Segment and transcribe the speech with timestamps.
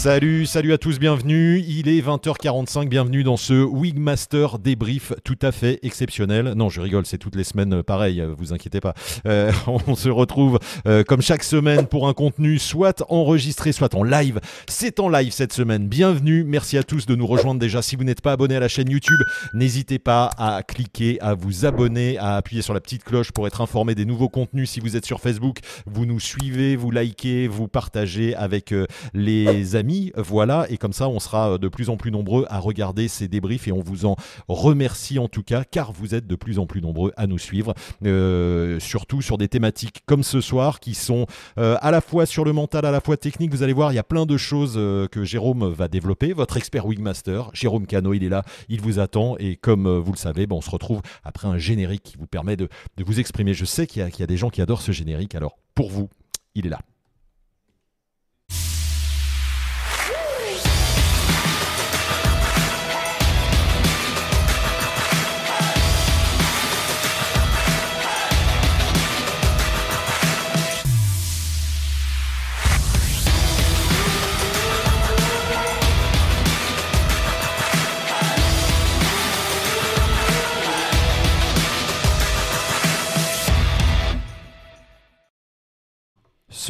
[0.00, 1.58] Salut, salut à tous, bienvenue.
[1.58, 6.54] Il est 20h45, bienvenue dans ce Wigmaster débrief tout à fait exceptionnel.
[6.56, 8.94] Non, je rigole, c'est toutes les semaines euh, pareil, euh, vous inquiétez pas.
[9.26, 10.58] Euh, on se retrouve
[11.06, 14.40] comme chaque semaine pour un contenu soit enregistré, soit en live.
[14.68, 15.86] C'est en live cette semaine.
[15.86, 17.82] Bienvenue, merci à tous de nous rejoindre déjà.
[17.82, 19.20] Si vous n'êtes pas abonné à la chaîne YouTube,
[19.52, 23.60] n'hésitez pas à cliquer, à vous abonner, à appuyer sur la petite cloche pour être
[23.60, 24.70] informé des nouveaux contenus.
[24.70, 28.72] Si vous êtes sur Facebook, vous nous suivez, vous likez, vous partagez avec
[29.12, 29.89] les amis.
[30.16, 33.28] Voilà, et comme ça, on sera euh, de plus en plus nombreux à regarder ces
[33.28, 34.16] débriefs et on vous en
[34.48, 37.74] remercie en tout cas, car vous êtes de plus en plus nombreux à nous suivre,
[38.04, 41.26] euh, surtout sur des thématiques comme ce soir qui sont
[41.58, 43.50] euh, à la fois sur le mental, à la fois technique.
[43.50, 46.32] Vous allez voir, il y a plein de choses que Jérôme va développer.
[46.32, 50.18] Votre expert Wingmaster, Jérôme Cano, il est là, il vous attend et comme vous le
[50.18, 52.68] savez, ben, on se retrouve après un générique qui vous permet de,
[52.98, 53.54] vous exprimer.
[53.54, 56.08] Je sais qu'il y a des gens qui adorent ce générique, alors pour vous,
[56.54, 56.80] il est là.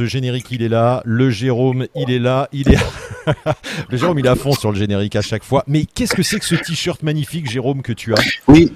[0.01, 1.03] Ce générique, il est là.
[1.05, 2.49] Le Jérôme, il est là.
[2.53, 2.79] Il est.
[3.91, 5.63] le Jérôme, il est à fond sur le générique à chaque fois.
[5.67, 8.23] Mais qu'est-ce que c'est que ce t-shirt magnifique, Jérôme, que tu as?
[8.49, 8.73] Oui,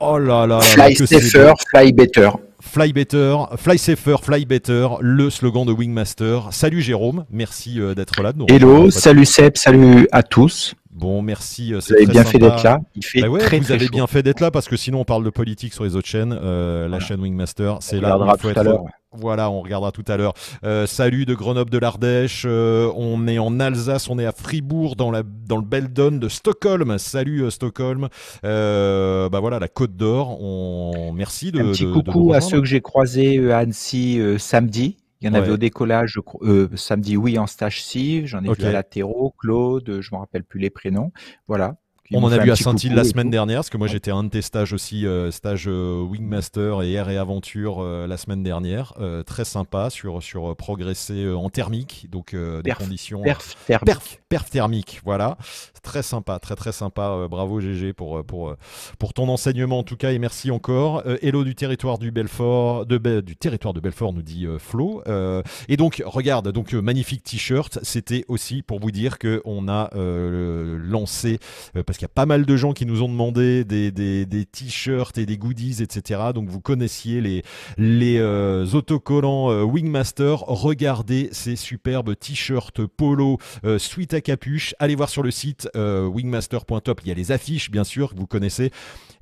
[0.00, 2.30] Oh là là là là, fly que c'est safer, fly better.
[2.72, 6.48] Fly better, fly safer, fly better, le slogan de Wingmaster.
[6.50, 8.32] Salut Jérôme, merci euh, d'être là.
[8.36, 8.44] nous.
[8.50, 10.74] Hello, salut Seb, salut à tous.
[10.90, 11.72] Bon, merci.
[11.74, 12.78] euh, Vous avez très bien fait d'être là.
[12.94, 13.92] Il fait Bah ouais, très vous très avez chaud.
[13.92, 16.38] bien fait d'être là parce que sinon on parle de politique sur les autres chaînes.
[16.42, 18.84] Euh, La chaîne Wingmaster, c'est là où regardera il faut tout à l'heure.
[19.18, 20.34] Voilà, on regardera tout à l'heure.
[20.64, 22.44] Euh, salut de Grenoble de l'Ardèche.
[22.46, 26.28] euh, on est en Alsace, on est à Fribourg, dans, la, dans le Beldon de
[26.28, 26.98] Stockholm.
[26.98, 28.08] Salut Stockholm.
[28.42, 30.38] Bah voilà, la Côte d'Or.
[30.42, 31.12] On...
[31.14, 31.60] Merci de.
[31.60, 32.55] Un petit de- de nous coucou à rejoindre.
[32.56, 34.96] Ceux que j'ai croisés euh, à Annecy euh, samedi.
[35.20, 38.26] Il y en avait au décollage, euh, samedi, oui, en stage civ.
[38.26, 41.10] J'en ai vu à l'Atéro, Claude, je me rappelle plus les prénoms.
[41.48, 41.76] Voilà.
[42.12, 43.92] On en a vu à coucou la semaine dernière, parce que moi Ouais.
[43.92, 47.78] j'étais à un de tes stages aussi, euh, stage euh, Wingmaster et Air et Aventure
[47.80, 48.94] euh, la semaine dernière.
[49.00, 53.22] Euh, très sympa sur, sur euh, progresser en thermique, donc euh, des Perf, conditions.
[53.22, 53.86] Perf, thermique.
[53.86, 55.36] Perf, perf thermique, voilà.
[55.82, 57.26] Très sympa, très très sympa.
[57.30, 58.54] Bravo GG pour, pour,
[58.98, 61.02] pour ton enseignement en tout cas et merci encore.
[61.22, 65.02] Hello du territoire du Belfort, de, Be- du territoire de Belfort nous dit Flo.
[65.06, 67.78] Euh, et donc regarde, donc magnifique t-shirt.
[67.82, 71.38] C'était aussi pour vous dire que on a euh, lancé
[71.76, 74.26] euh, parce qu'il y a pas mal de gens qui nous ont demandé des, des,
[74.26, 76.20] des t-shirts et des goodies, etc.
[76.34, 77.42] Donc vous connaissiez les,
[77.78, 80.40] les euh, autocollants euh, Wingmaster.
[80.46, 84.74] Regardez ces superbes t-shirts polo euh, suite à capuche.
[84.78, 87.00] Allez voir sur le site euh, wingmaster.top.
[87.02, 88.72] Il y a les affiches, bien sûr, que vous connaissez.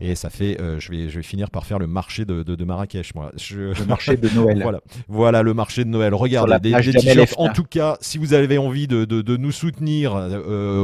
[0.00, 2.64] Et ça fait, je, vais, je vais finir par faire le marché de, de, de
[2.64, 3.30] Marrakech, moi.
[3.36, 3.78] Je...
[3.78, 4.58] Le marché de Noël.
[4.64, 6.12] Voilà, voilà le marché de Noël.
[6.14, 7.34] Regardez des, des t-shirts.
[7.36, 10.12] En tout cas, si vous avez envie de, nous soutenir,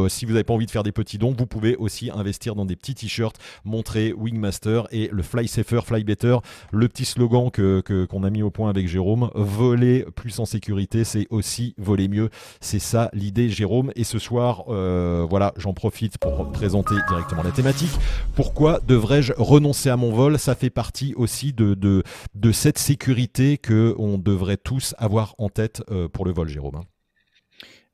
[0.08, 2.64] si vous n'avez pas envie de faire des petits dons, vous pouvez aussi investir dans
[2.64, 6.36] des petits t-shirts, montrer Wingmaster et le Fly Safer, Fly Better,
[6.72, 9.30] le petit slogan que que- qu'on a mis au point avec Jérôme.
[9.34, 12.30] Voler plus en sécurité, c'est aussi voler mieux.
[12.60, 13.92] C'est ça l'idée, Jérôme.
[13.96, 17.90] Et ce soir, euh, voilà, j'en profite pour présenter directement la thématique.
[18.34, 20.38] Pourquoi devrais-je renoncer à mon vol?
[20.38, 22.02] Ça fait partie aussi de
[22.52, 26.82] cette sécurité que on devrait tous avoir en tête euh, pour le vol, Jérôme.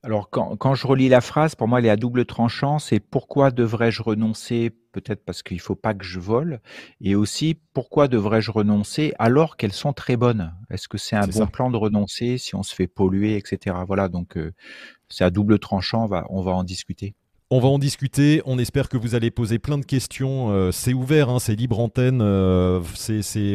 [0.03, 2.79] Alors, quand, quand je relis la phrase, pour moi, elle est à double tranchant.
[2.79, 4.71] C'est pourquoi devrais-je renoncer?
[4.91, 6.61] Peut-être parce qu'il ne faut pas que je vole.
[7.01, 10.55] Et aussi, pourquoi devrais-je renoncer alors qu'elles sont très bonnes?
[10.69, 11.47] Est-ce que c'est un bon ça.
[11.47, 13.75] plan de renoncer si on se fait polluer, etc.
[13.85, 14.53] Voilà, donc euh,
[15.09, 16.03] c'est à double tranchant.
[16.03, 17.15] On va, on va en discuter.
[17.49, 18.41] On va en discuter.
[18.45, 20.51] On espère que vous allez poser plein de questions.
[20.51, 22.19] Euh, c'est ouvert, hein, c'est libre antenne.
[22.21, 22.81] euh,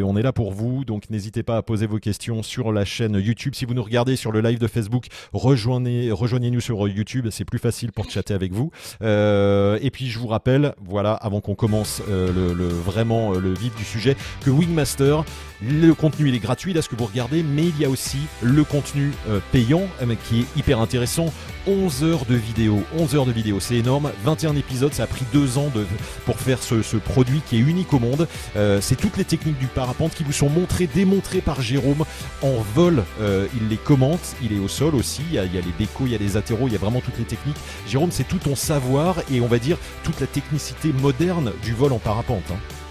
[0.03, 0.87] on est là pour vous.
[0.87, 3.55] Donc n'hésitez pas à poser vos questions sur la chaîne YouTube.
[3.55, 7.29] Si vous nous regardez sur le live de Facebook, rejoignez, rejoignez-nous sur YouTube.
[7.31, 8.71] C'est plus facile pour chatter avec vous.
[9.03, 14.17] Euh, et puis je vous rappelle, voilà, avant qu'on commence vraiment le vif du sujet,
[14.41, 15.23] que Wingmaster,
[15.61, 18.21] le contenu il est gratuit là ce que vous regardez, mais il y a aussi
[18.41, 19.13] le contenu
[19.53, 19.83] payant
[20.29, 21.27] qui est hyper intéressant.
[21.67, 24.11] 11 heures de vidéo, 11 heures de vidéo, c'est énorme.
[24.25, 25.87] 21 épisodes, ça a pris deux ans de,
[26.25, 28.27] pour faire ce, produit qui est unique au monde.
[28.57, 32.05] Euh, c'est toutes les techniques du parapente qui vous sont montrées, démontrées par Jérôme
[32.43, 33.05] en vol.
[33.21, 35.23] Euh, il les commente, il est au sol aussi.
[35.31, 37.19] Il y, a, les décos, il y a les atterros, il y a vraiment toutes
[37.19, 37.57] les techniques.
[37.89, 41.93] Jérôme, c'est tout ton savoir et on va dire toute la technicité moderne du vol
[41.93, 42.45] en parapente.
[42.51, 42.82] hein.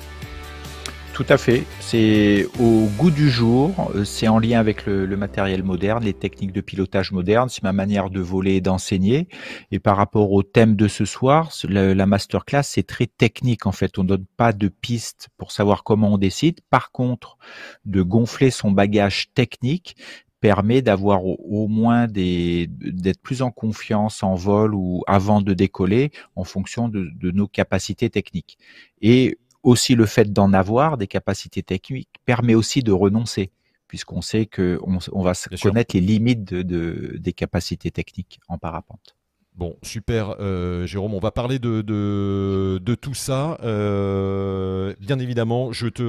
[1.21, 1.65] Tout à fait.
[1.79, 3.91] C'est au goût du jour.
[3.93, 7.47] Euh, c'est en lien avec le, matériel moderne, les techniques de pilotage moderne.
[7.47, 9.27] C'est ma manière de voler et d'enseigner.
[9.69, 13.71] Et par rapport au thème de ce soir, la, la masterclass, c'est très technique en
[13.71, 13.99] fait.
[13.99, 16.59] On donne pas de pistes pour savoir comment on décide.
[16.71, 17.37] Par contre,
[17.85, 19.95] de gonfler son bagage technique
[20.39, 26.11] permet d'avoir au, moins des d'être plus en confiance en vol ou avant de décoller
[26.35, 28.57] en fonction de, de nos capacités techniques.
[29.03, 33.51] Et aussi le fait d'en avoir des capacités techniques permet aussi de renoncer
[33.87, 39.17] puisqu'on sait que on, va connaître les limites de, de, des capacités techniques en parapente.
[39.53, 41.13] Bon, super, euh, Jérôme.
[41.13, 43.57] On va parler de, de, de tout ça.
[43.63, 46.03] Euh, bien évidemment, je te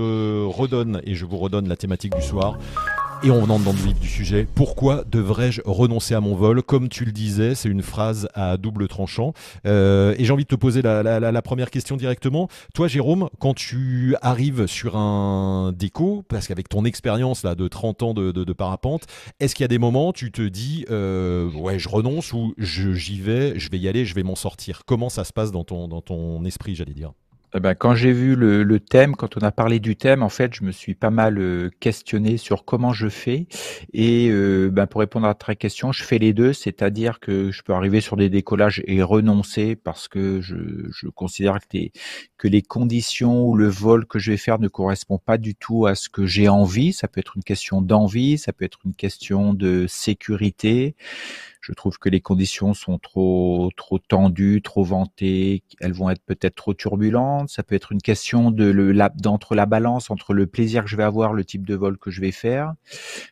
[0.46, 2.56] redonne et je vous redonne la thématique du soir.
[3.24, 4.48] Et on entre dans le vif du sujet.
[4.52, 8.88] Pourquoi devrais-je renoncer à mon vol Comme tu le disais, c'est une phrase à double
[8.88, 9.32] tranchant.
[9.64, 12.48] Euh, et j'ai envie de te poser la, première question directement.
[12.74, 18.02] Toi, Jérôme, quand tu arrives sur un déco, parce qu'avec ton expérience là de 30
[18.02, 19.06] ans de, parapente,
[19.38, 22.54] est-ce qu'il y a des moments où tu te dis, euh, ouais, je renonce ou
[22.58, 24.82] j'y vais, je vais y aller, je vais m'en sortir?
[24.84, 27.12] Comment ça se passe dans ton, dans ton esprit, j'allais dire?
[27.54, 30.28] Eh ben, quand j'ai vu le, le, thème, quand on a parlé du thème, en
[30.30, 33.46] fait, je me suis pas mal euh, questionné sur comment je fais.
[33.92, 37.62] Et euh, ben, pour répondre à ta question, je fais les deux, c'est-à-dire que je
[37.62, 40.56] peux arriver sur des décollages et renoncer parce que je,
[40.90, 41.78] je considère que
[42.38, 45.86] que les conditions ou le vol que je vais faire ne correspond pas du tout
[45.86, 46.92] à ce que j'ai envie.
[46.92, 50.96] Ça peut être une question d'envie, ça peut être une question de sécurité.
[51.62, 55.62] Je trouve que les conditions sont trop trop tendues, trop ventées.
[55.80, 57.48] Elles vont être peut-être trop turbulentes.
[57.50, 60.96] Ça peut être une question de le d'entre la balance entre le plaisir que je
[60.96, 62.74] vais avoir, le type de vol que je vais faire.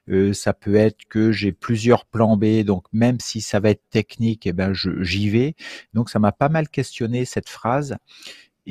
[0.08, 3.82] Euh, ça peut être que j'ai plusieurs plans B, donc même si ça va être
[3.90, 5.56] technique, eh ben j'y vais.
[5.92, 7.96] Donc ça m'a pas mal questionné cette phrase.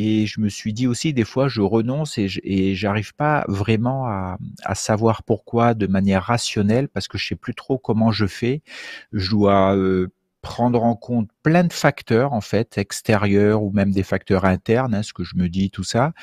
[0.01, 4.37] Et je me suis dit aussi, des fois, je renonce et j'arrive pas vraiment à,
[4.73, 8.61] savoir pourquoi de manière rationnelle, parce que je sais plus trop comment je fais.
[9.11, 9.75] Je dois
[10.41, 15.03] prendre en compte plein de facteurs en fait extérieurs ou même des facteurs internes, hein,
[15.03, 16.13] ce que je me dis tout ça.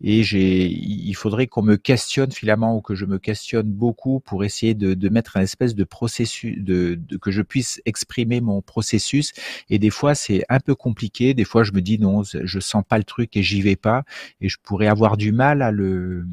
[0.00, 4.44] Et j'ai, il faudrait qu'on me questionne finalement ou que je me questionne beaucoup pour
[4.44, 8.62] essayer de, de mettre un espèce de processus, de, de, que je puisse exprimer mon
[8.62, 9.32] processus.
[9.70, 11.34] Et des fois c'est un peu compliqué.
[11.34, 14.04] Des fois je me dis non, je sens pas le truc et j'y vais pas.
[14.40, 16.26] Et je pourrais avoir du mal à le,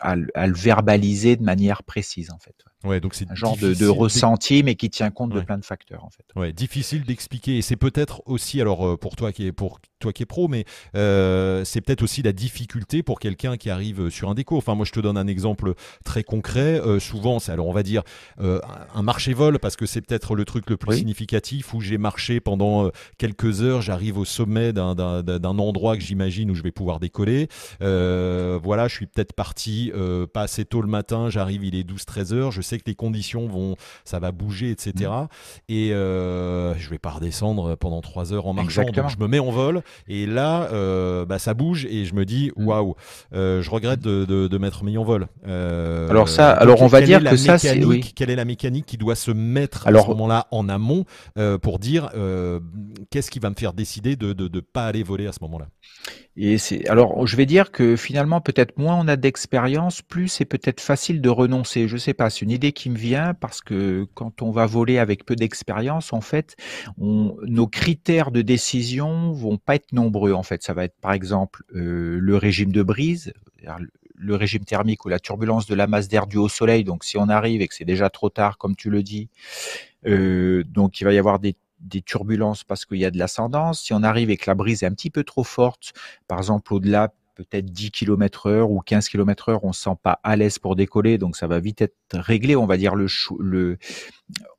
[0.00, 2.54] à, le verbaliser de manière précise en fait.
[2.84, 5.64] Ouais, donc c'est un genre de, de ressenti, mais qui tient compte de plein de
[5.64, 6.24] facteurs en fait.
[6.36, 7.58] Ouais, difficile d'expliquer.
[7.58, 10.48] Et c'est peut-être aussi, alors euh, pour toi qui est pour toi qui es pro,
[10.48, 10.64] mais
[10.94, 14.56] euh, c'est peut-être aussi la difficulté pour quelqu'un qui arrive sur un déco.
[14.56, 16.80] Enfin, moi, je te donne un exemple très concret.
[16.80, 18.02] Euh, souvent, c'est alors on va dire
[18.38, 22.40] un marché vol parce que c'est peut-être le truc le plus significatif où j'ai marché
[22.40, 23.80] pendant quelques heures.
[23.80, 27.48] J'arrive au sommet d'un endroit que j'imagine où je vais pouvoir décoller.
[27.80, 29.92] voilà, je suis peut-être parti
[30.32, 31.30] pas assez tôt le matin.
[31.30, 32.50] J'arrive, il est 12-13 heures.
[32.52, 35.10] Je sais que les conditions vont, ça va bouger, etc.
[35.68, 36.78] Et mmh.
[36.78, 38.84] je vais pas redescendre pendant trois heures en marchant.
[38.84, 42.24] Donc je me mets en vol et là, euh, bah, ça bouge et je me
[42.24, 42.94] dis waouh,
[43.34, 45.28] euh, je regrette de, de, de m'être mis en vol.
[45.46, 48.00] Euh, alors ça, alors on va dire que ça, c'est oui.
[48.14, 51.04] Quelle est la mécanique qui doit se mettre alors, à ce moment-là en amont
[51.62, 52.10] pour dire
[53.10, 55.68] qu'est-ce qui va me faire décider de ne pas aller voler à ce moment-là?
[56.36, 60.44] Et c'est alors je vais dire que finalement peut-être moins on a d'expérience, plus c'est
[60.44, 61.88] peut-être facile de renoncer.
[61.88, 64.98] Je sais pas, c'est une idée qui me vient parce que quand on va voler
[64.98, 66.56] avec peu d'expérience, en fait,
[66.98, 70.32] on, nos critères de décision vont pas être nombreux.
[70.32, 73.32] En fait, ça va être par exemple euh, le régime de brise,
[74.14, 76.84] le régime thermique ou la turbulence de la masse d'air due au soleil.
[76.84, 79.30] Donc si on arrive et que c'est déjà trop tard, comme tu le dis,
[80.06, 83.82] euh, donc il va y avoir des des turbulences parce qu'il y a de l'ascendance.
[83.82, 85.92] Si on arrive et que la brise est un petit peu trop forte,
[86.28, 90.20] par exemple au-delà peut-être 10 km heure ou 15 km heure, on se sent pas
[90.24, 92.56] à l'aise pour décoller, donc ça va vite être réglé.
[92.56, 93.06] On va dire le,
[93.38, 93.78] le,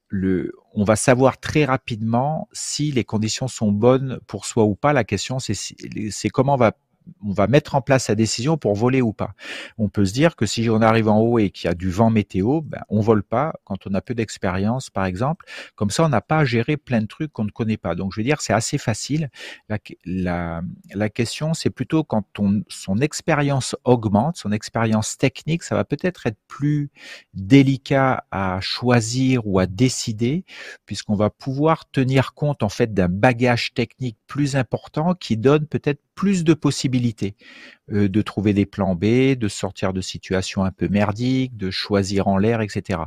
[0.09, 4.93] le, on va savoir très rapidement si les conditions sont bonnes pour soi ou pas.
[4.93, 6.73] La question, c'est c'est comment va
[7.23, 9.33] on va mettre en place sa décision pour voler ou pas.
[9.77, 11.89] On peut se dire que si on arrive en haut et qu'il y a du
[11.89, 15.45] vent météo, ben, on vole pas quand on a peu d'expérience, par exemple.
[15.75, 17.95] Comme ça, on n'a pas à gérer plein de trucs qu'on ne connaît pas.
[17.95, 19.29] Donc, je veux dire, c'est assez facile.
[20.05, 20.61] La,
[21.13, 26.37] question, c'est plutôt quand on, son expérience augmente, son expérience technique, ça va peut-être être
[26.47, 26.89] plus
[27.33, 30.45] délicat à choisir ou à décider,
[30.85, 36.01] puisqu'on va pouvoir tenir compte en fait d'un bagage technique plus important qui donne peut-être
[36.17, 37.35] plus de possibilités
[37.93, 42.27] euh, de trouver des plans B, de sortir de situations un peu merdiques, de choisir
[42.27, 42.99] en l'air, etc.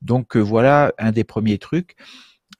[0.00, 1.96] Donc euh, voilà un des premiers trucs,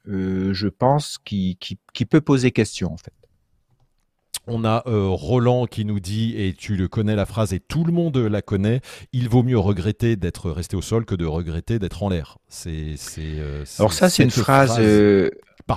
[0.07, 3.13] euh, je pense, qui, qui, qui, peut poser question en fait.
[4.47, 7.91] On a Roland qui nous dit, et tu le connais la phrase, et tout le
[7.91, 12.03] monde la connaît, il vaut mieux regretter d'être resté au sol que de regretter d'être
[12.03, 12.37] en l'air.
[12.47, 12.95] C'est,
[13.79, 14.79] Alors ça, c'est une phrase...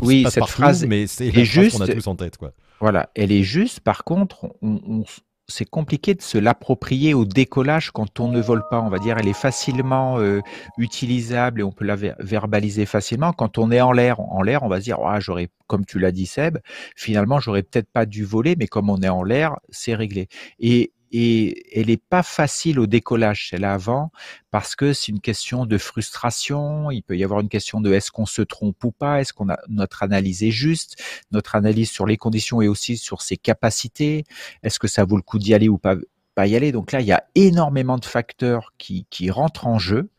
[0.02, 2.36] Oui, cette phrase mais c'est phrase qu'on a tous en tête.
[2.36, 2.52] Quoi.
[2.80, 3.80] Voilà, elle est juste.
[3.80, 5.04] Par contre, on,
[5.48, 8.80] c'est compliqué de se l'approprier au décollage quand on ne vole pas.
[8.80, 10.40] On va dire, elle est facilement euh,
[10.76, 13.32] utilisable et on peut la verbaliser facilement.
[13.32, 15.98] Quand on est en l'air, en l'air, on va se dire, ah, j'aurais, comme tu
[15.98, 16.58] l'as dit Seb,
[16.96, 20.28] finalement, j'aurais peut-être pas dû voler, mais comme on est en l'air, c'est réglé.
[20.60, 24.10] Et et elle n'est pas facile au décollage, celle avant,
[24.50, 26.90] parce que c'est une question de frustration.
[26.90, 29.48] Il peut y avoir une question de est-ce qu'on se trompe ou pas, est-ce qu'on
[29.48, 34.24] a notre analyse est juste, notre analyse sur les conditions et aussi sur ses capacités.
[34.62, 35.96] Est-ce que ça vaut le coup d'y aller ou pas,
[36.34, 39.78] pas y aller Donc là, il y a énormément de facteurs qui, qui rentrent en
[39.78, 40.10] jeu.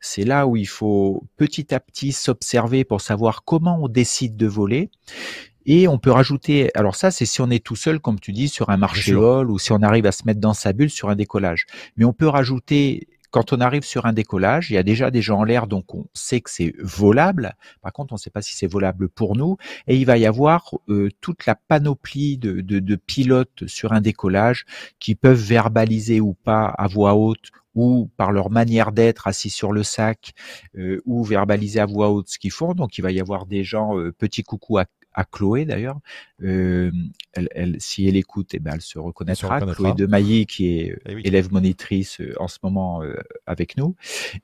[0.00, 4.46] C'est là où il faut petit à petit s'observer pour savoir comment on décide de
[4.46, 4.90] voler.
[5.66, 8.48] Et on peut rajouter, alors ça c'est si on est tout seul, comme tu dis,
[8.48, 11.10] sur un marché vol ou si on arrive à se mettre dans sa bulle sur
[11.10, 11.66] un décollage.
[11.96, 15.22] Mais on peut rajouter, quand on arrive sur un décollage, il y a déjà des
[15.22, 17.54] gens en l'air, donc on sait que c'est volable.
[17.82, 19.56] Par contre, on ne sait pas si c'est volable pour nous.
[19.88, 24.00] Et il va y avoir euh, toute la panoplie de, de, de pilotes sur un
[24.00, 24.64] décollage
[25.00, 29.70] qui peuvent verbaliser ou pas à voix haute ou par leur manière d'être assis sur
[29.70, 30.32] le sac,
[30.78, 32.72] euh, ou verbaliser à voix haute ce qu'ils font.
[32.72, 35.98] Donc il va y avoir des gens, euh, petit coucou à, à Chloé d'ailleurs.
[36.42, 36.92] Euh,
[37.32, 39.60] elle, elle, si elle écoute, eh ben, elle se reconnaîtra.
[39.60, 43.96] Chloé de Mailly, qui est eh élève monitrice euh, en ce moment euh, avec nous.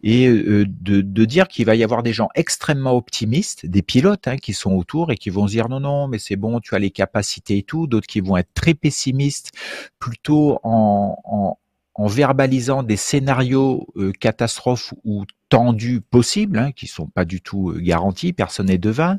[0.02, 4.26] Et euh, de, de, dire qu'il va y avoir des gens extrêmement optimistes, des pilotes
[4.26, 6.74] hein, qui sont autour et qui vont se dire non, non, mais c'est bon, tu
[6.74, 7.86] as les capacités et tout.
[7.86, 9.52] D'autres qui vont être très pessimistes,
[9.98, 11.58] plutôt en, en,
[11.94, 13.86] en verbalisant des scénarios
[14.18, 19.18] catastrophes ou tendus possibles, hein, qui sont pas du tout euh, garantis, personne n'est devin.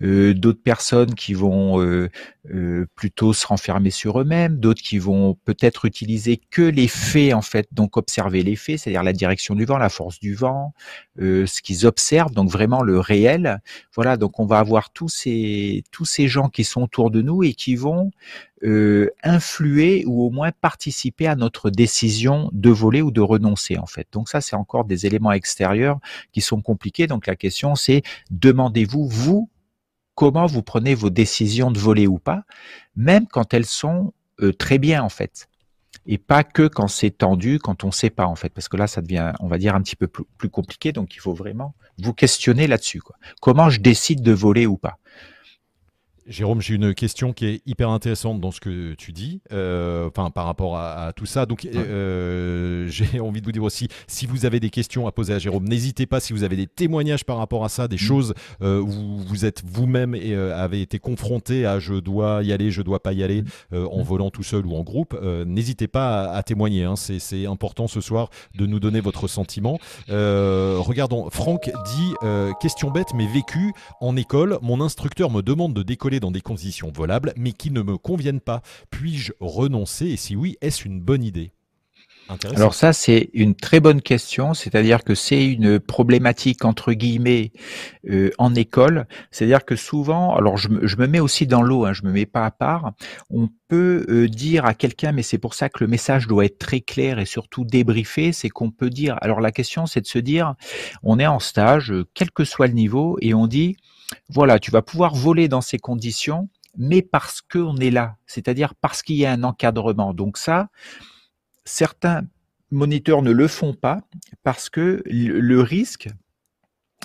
[0.00, 2.08] Euh, d'autres personnes qui vont euh,
[2.50, 7.42] euh, plutôt se renfermer sur eux-mêmes, d'autres qui vont peut-être utiliser que les faits en
[7.42, 10.72] fait, donc observer les faits, c'est-à-dire la direction du vent, la force du vent,
[11.18, 13.60] ce qu'ils observent, donc vraiment le réel.
[13.94, 17.42] Voilà, donc on va avoir tous ces tous ces gens qui sont autour de nous
[17.42, 18.10] et qui vont
[18.62, 23.86] euh, influer ou au moins participer à notre décision de voler ou de renoncer en
[23.86, 24.08] fait.
[24.12, 25.98] Donc ça c'est encore des éléments extérieurs
[26.32, 27.06] qui sont compliqués.
[27.06, 29.50] Donc la question c'est demandez-vous vous
[30.14, 32.44] comment vous prenez vos décisions de voler ou pas,
[32.96, 35.48] même quand elles sont euh, très bien en fait.
[36.06, 38.76] Et pas que quand c'est tendu, quand on ne sait pas en fait, parce que
[38.76, 40.92] là ça devient, on va dire, un petit peu plus, plus compliqué.
[40.92, 43.02] Donc il faut vraiment vous questionner là-dessus.
[43.40, 44.98] Comment je décide de voler ou pas?
[46.26, 50.30] Jérôme, j'ai une question qui est hyper intéressante dans ce que tu dis, euh, enfin
[50.30, 51.46] par rapport à, tout ça.
[51.46, 55.34] Donc, euh, j'ai envie de vous dire aussi, si vous avez des questions à poser
[55.34, 56.18] à Jérôme, n'hésitez pas.
[56.18, 58.00] Si vous avez des témoignages par rapport à ça, des mm.
[58.00, 62.72] choses euh, où vous êtes vous-même et avez été confronté à je dois y aller,
[62.72, 63.76] je dois pas y aller, mm.
[63.76, 64.02] en mm.
[64.02, 65.16] volant tout seul ou en groupe,
[65.46, 66.84] n'hésitez pas à, témoigner.
[66.84, 66.96] Hein.
[66.96, 69.78] C'est important ce soir de nous donner votre sentiment.
[70.08, 72.14] regardons, Franck dit
[72.60, 74.58] question bête mais vécu en école.
[74.62, 78.40] Mon instructeur me demande de décoller dans des conditions volables, mais qui ne me conviennent
[78.40, 78.62] pas.
[78.90, 80.06] Puis-je renoncer?
[80.06, 81.52] Et si oui, est-ce une bonne idée?
[82.56, 87.52] Alors ça, c'est une très bonne question, c'est-à-dire que c'est une problématique entre guillemets
[88.10, 92.02] euh, en école, c'est-à-dire que souvent, alors je me, mets aussi dans l'eau, hein, je
[92.02, 92.92] me mets pas à part,
[93.30, 96.58] on peut euh, dire à quelqu'un, mais c'est pour ça que le message doit être
[96.58, 100.18] très clair et surtout débriefé, c'est qu'on peut dire, alors la question c'est de se
[100.18, 100.54] dire,
[101.04, 103.76] on est en stage, quel que soit le niveau, et on dit,
[104.28, 109.02] voilà, tu vas pouvoir voler dans ces conditions, mais parce qu'on est là, c'est-à-dire parce
[109.02, 110.14] qu'il y a un encadrement.
[110.14, 110.68] Donc ça,
[111.64, 112.22] certains
[112.70, 114.00] moniteurs ne le font pas
[114.42, 116.08] parce que le risque,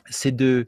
[0.10, 0.66] c'est de,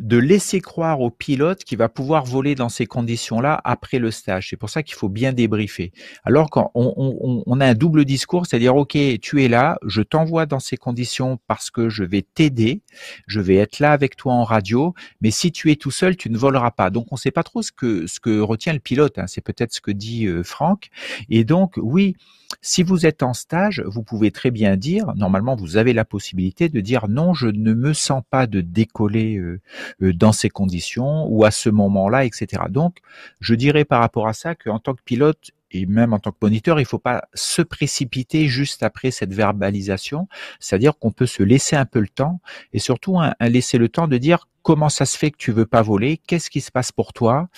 [0.00, 4.48] de laisser croire au pilote qu'il va pouvoir voler dans ces conditions-là après le stage.
[4.50, 5.92] C'est pour ça qu'il faut bien débriefer.
[6.24, 10.46] Alors quand on, on, a un double discours, c'est-à-dire, OK, tu es là, je t'envoie
[10.46, 12.82] dans ces conditions parce que je vais t'aider,
[13.26, 16.30] je vais être là avec toi en radio, mais si tu es tout seul, tu
[16.30, 16.90] ne voleras pas.
[16.90, 19.18] Donc on ne sait pas trop ce que, ce que retient le pilote.
[19.18, 19.26] Hein.
[19.26, 20.88] C'est peut-être ce que dit euh, Franck.
[21.28, 22.14] Et donc, oui,
[22.60, 26.68] si vous êtes en stage, vous pouvez très bien dire, normalement vous avez la possibilité
[26.68, 29.60] de dire non, je ne me sens pas de décoller euh,
[30.02, 32.64] euh, dans ces conditions ou à ce moment-là, etc.
[32.70, 32.98] Donc,
[33.40, 36.38] je dirais par rapport à ça qu'en tant que pilote, et même en tant que
[36.42, 40.28] moniteur, il ne faut pas se précipiter juste après cette verbalisation,
[40.60, 42.40] c'est-à-dire qu'on peut se laisser un peu le temps
[42.72, 45.64] et surtout un, laisser le temps de dire comment ça se fait que tu veux
[45.64, 47.48] pas voler, qu'est-ce qui se passe pour toi,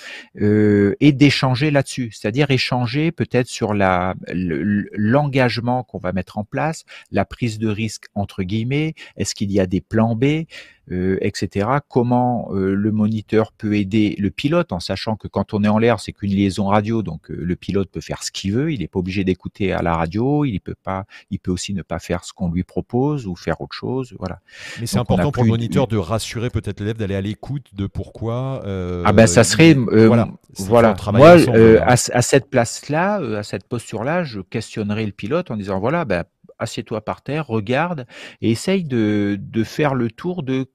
[0.43, 6.85] euh, et d'échanger là-dessus, c'est-à-dire échanger peut-être sur la l'engagement qu'on va mettre en place,
[7.11, 10.45] la prise de risque entre guillemets, est-ce qu'il y a des plans B,
[10.91, 11.69] euh, etc.
[11.89, 15.79] Comment euh, le moniteur peut aider le pilote en sachant que quand on est en
[15.79, 18.73] l'air, c'est qu'une liaison radio, donc le pilote peut faire ce qu'il veut.
[18.73, 20.45] Il n'est pas obligé d'écouter à la radio.
[20.45, 21.05] Il peut pas.
[21.31, 24.15] Il peut aussi ne pas faire ce qu'on lui propose ou faire autre chose.
[24.19, 24.41] Voilà.
[24.81, 28.63] Mais c'est important pour le moniteur de rassurer peut-être l'élève d'aller à l'écoute de pourquoi.
[28.65, 30.29] ah ben ça serait voilà.
[30.55, 30.97] Voilà.
[31.13, 31.37] Moi,
[31.81, 36.25] à, à, cette place-là, à cette posture-là, je questionnerai le pilote en disant voilà, ben
[36.59, 38.07] assieds-toi par terre, regarde
[38.41, 40.67] et essaye de, de faire le tour de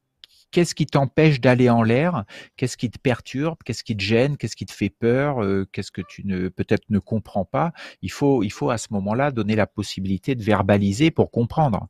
[0.53, 2.23] qu'est-ce qui t'empêche d'aller en l'air,
[2.55, 5.91] qu'est-ce qui te perturbe, qu'est-ce qui te gêne, qu'est-ce qui te fait peur, euh, qu'est-ce
[5.91, 7.73] que tu ne peut-être ne comprends pas?
[8.01, 11.89] Il faut il faut à ce moment-là donner la possibilité de verbaliser pour comprendre.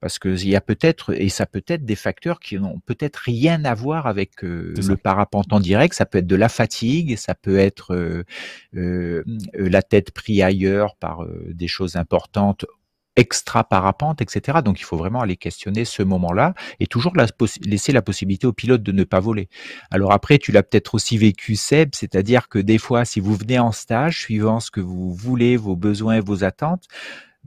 [0.00, 3.16] Parce que il y a peut-être et ça peut être des facteurs qui n'ont peut-être
[3.16, 5.92] rien à voir avec euh, le parapente en direct.
[5.92, 8.22] Ça peut être de la fatigue, ça peut être euh,
[8.76, 12.64] euh la tête prise ailleurs par des choses importantes
[13.18, 14.60] extra parapente, etc.
[14.64, 17.12] Donc il faut vraiment aller questionner ce moment-là et toujours
[17.64, 19.48] laisser la possibilité au pilote de ne pas voler.
[19.90, 23.58] Alors après, tu l'as peut-être aussi vécu, Seb, c'est-à-dire que des fois, si vous venez
[23.58, 26.86] en stage, suivant ce que vous voulez, vos besoins vos attentes,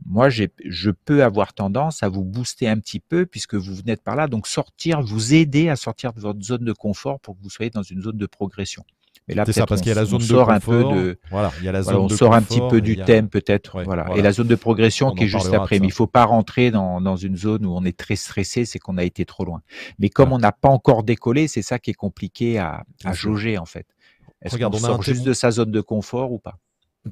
[0.05, 4.01] moi, je peux avoir tendance à vous booster un petit peu puisque vous venez de
[4.01, 4.27] par là.
[4.27, 7.69] Donc sortir, vous aider à sortir de votre zone de confort pour que vous soyez
[7.69, 8.83] dans une zone de progression.
[9.27, 10.53] Mais là, c'est ça, parce qu'il y a la zone de sort confort.
[10.53, 12.97] Un peu de, voilà, il y a la zone on sort un petit peu du
[12.97, 13.83] thème peut-être.
[13.83, 14.07] voilà.
[14.15, 15.79] Et la zone de progression qui est juste après.
[15.79, 18.79] Mais il faut pas rentrer dans, dans une zone où on est très stressé, c'est
[18.79, 19.61] qu'on a été trop loin.
[19.99, 23.57] Mais comme on n'a pas encore décollé, c'est ça qui est compliqué à, à jauger
[23.57, 23.85] en fait.
[24.41, 26.57] Est-ce qu'on sort juste de sa zone de confort ou pas?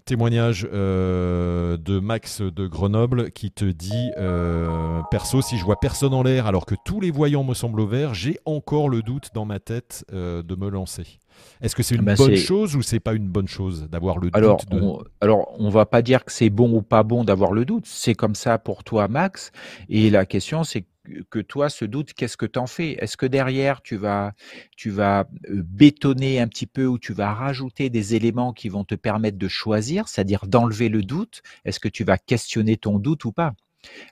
[0.05, 6.13] Témoignage euh, de Max de Grenoble qui te dit euh, Perso, si je vois personne
[6.13, 9.29] en l'air alors que tous les voyants me semblent au vert, j'ai encore le doute
[9.33, 11.17] dans ma tête euh, de me lancer.
[11.61, 14.29] Est-ce que c'est une bah, bonne chose ou c'est pas une bonne chose d'avoir le
[14.33, 17.51] alors, doute on, Alors, on va pas dire que c'est bon ou pas bon d'avoir
[17.51, 17.85] le doute.
[17.85, 19.51] C'est comme ça pour toi, Max.
[19.89, 20.85] Et la question, c'est
[21.29, 22.91] que toi, ce doute, qu'est-ce que tu en fais?
[22.99, 24.33] Est-ce que derrière, tu vas,
[24.75, 28.83] tu vas euh, bétonner un petit peu ou tu vas rajouter des éléments qui vont
[28.83, 31.41] te permettre de choisir, c'est-à-dire d'enlever le doute?
[31.65, 33.53] Est-ce que tu vas questionner ton doute ou pas?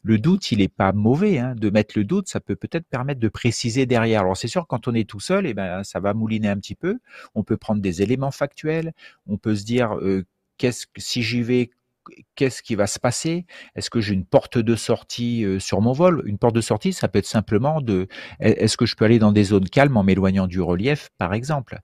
[0.04, 1.40] Le doute, il n'est pas mauvais.
[1.40, 1.56] Hein.
[1.56, 4.22] De mettre le doute, ça peut peut-être permettre de préciser derrière.
[4.22, 6.76] Alors c'est sûr, quand on est tout seul, eh ben, ça va mouliner un petit
[6.76, 6.98] peu.
[7.36, 8.94] On peut prendre des éléments factuels.
[9.28, 10.26] On peut se dire, euh,
[10.58, 11.70] qu'est-ce que si j'y vais,
[12.36, 13.46] qu'est-ce qui va se passer?
[13.76, 16.24] Est-ce que j'ai une porte de sortie euh, sur mon vol?
[16.26, 18.08] Une porte de sortie, ça peut être simplement de
[18.39, 21.80] est-ce que je peux aller dans des zones calmes en m'éloignant du relief, par exemple?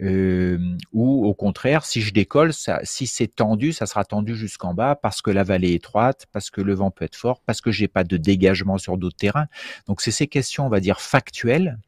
[0.00, 0.58] Euh,
[0.92, 4.96] Ou au contraire, si je décolle, ça, si c'est tendu, ça sera tendu jusqu'en bas
[4.96, 7.70] parce que la vallée est étroite, parce que le vent peut être fort, parce que
[7.70, 9.46] j'ai pas de dégagement sur d'autres terrains.
[9.86, 11.78] Donc c'est ces questions, on va dire factuelles,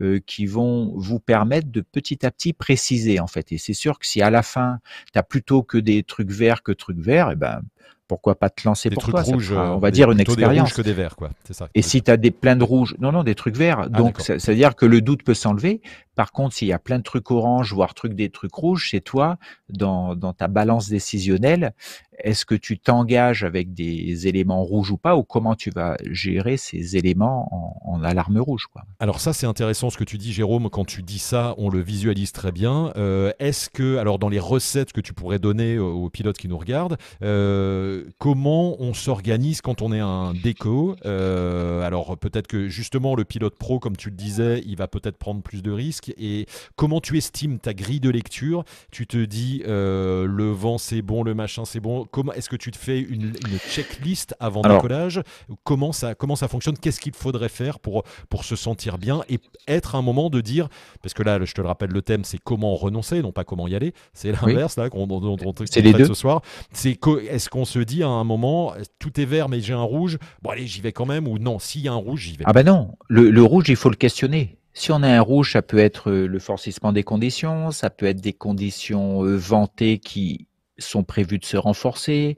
[0.00, 3.52] euh, qui vont vous permettre de petit à petit préciser en fait.
[3.52, 4.78] Et c'est sûr que si à la fin,
[5.12, 7.60] tu as plutôt que des trucs verts que trucs verts, eh ben,
[8.08, 10.72] pourquoi pas te lancer pour toi rouges, On va dire une expérience.
[10.72, 11.30] que des verts, quoi.
[11.50, 13.80] Ça, et si tu as des pleins de rouges, non, non, des trucs verts.
[13.80, 15.80] Ah, Donc, c'est-à-dire que le doute peut s'enlever.
[16.16, 19.02] Par contre, s'il y a plein de trucs orange, voire trucs des trucs rouges, c'est
[19.02, 21.72] toi, dans, ta balance décisionnelle,
[22.18, 26.56] est-ce que tu t'engages avec des éléments rouges ou pas, ou comment tu vas gérer
[26.56, 27.48] ces éléments
[27.84, 28.66] en, alarme rouge.
[29.00, 30.68] Alors ça, c'est intéressant ce que tu dis, Jérôme.
[30.70, 32.92] Quand tu dis ça, on le visualise très bien.
[32.96, 36.58] Euh, est-ce que, alors dans les recettes que tu pourrais donner aux pilotes qui nous
[36.58, 40.96] regardent, euh, comment on s'organise quand on est un déco?
[41.04, 45.16] Euh, Alors peut-être que justement le pilote pro, comme tu le disais, il va peut-être
[45.16, 46.05] prendre plus de risques.
[46.18, 48.64] Et comment tu estimes ta grille de lecture?
[48.90, 52.06] Tu te dis le vent c'est bon, le machin c'est bon.
[52.10, 53.32] Comment est-ce que tu te fais une,
[53.70, 55.22] checklist avant le décollage?
[55.64, 56.76] Comment ça comment ça fonctionne?
[56.78, 59.38] Qu'est-ce qu'il faudrait faire pour pour se sentir bien et
[59.68, 60.68] être un moment de dire
[61.02, 63.68] parce que là je te le rappelle le thème c'est comment renoncer non pas comment
[63.68, 63.92] y aller.
[64.12, 66.06] C'est l'inverse là qu'on dont on c'est les deux.
[66.06, 66.42] ce soir.
[66.72, 70.18] C'est est-ce qu'on se dit à un moment tout est vert mais j'ai un rouge?
[70.42, 71.58] Bon allez j'y vais quand même ou non?
[71.58, 72.44] S'il y a un rouge j'y vais.
[72.46, 72.96] Ah ben non.
[73.08, 76.10] Le, le rouge il faut le questionner si on a un rouge, ça peut être
[76.10, 81.38] euh, le forcissement des conditions, ça peut être des conditions euh, ventées qui sont prévus
[81.38, 82.36] de se renforcer.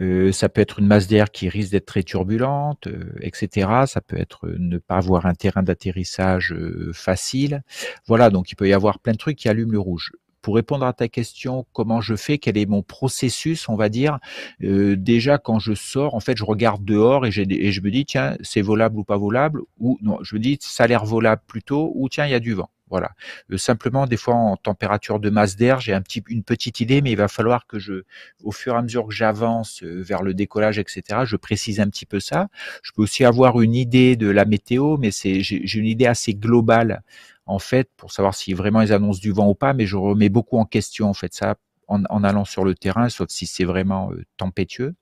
[0.00, 2.88] Euh, ça peut être une masse d'air qui risque d'être très turbulente,
[3.20, 3.68] etc.
[3.86, 6.54] Ça peut être ne pas avoir un terrain d'atterrissage
[6.94, 7.62] facile.
[8.06, 10.12] Voilà, donc il peut y avoir plein de trucs qui allument le rouge.
[10.44, 14.18] Pour répondre à ta question, comment je fais, quel est mon processus, on va dire.
[14.60, 18.36] déjà, quand je sors, en fait, je regarde dehors et, et je me dis, tiens,
[18.42, 21.92] c'est volable ou pas volable, ou non, je me dis, ça a l'air volable plutôt,
[21.94, 22.68] ou tiens, il y a du vent.
[22.90, 23.10] Voilà.
[23.50, 27.00] Euh, simplement, des fois, en température de masse d'air, j'ai un petit, une petite idée,
[27.00, 28.04] mais il va falloir que je,
[28.42, 31.88] au fur et à mesure que j'avance euh, vers le décollage, etc., je précise un
[31.88, 32.48] petit peu ça.
[32.82, 36.34] Je peux aussi avoir une idée de la météo, mais c'est, j'ai une idée assez
[36.34, 37.02] globale,
[37.46, 40.28] en fait, pour savoir si vraiment ils annoncent du vent ou pas, mais je remets
[40.28, 41.56] beaucoup en question, en fait, ça,
[41.88, 44.94] en, allant sur le terrain, sauf si c'est vraiment euh, tempétueux.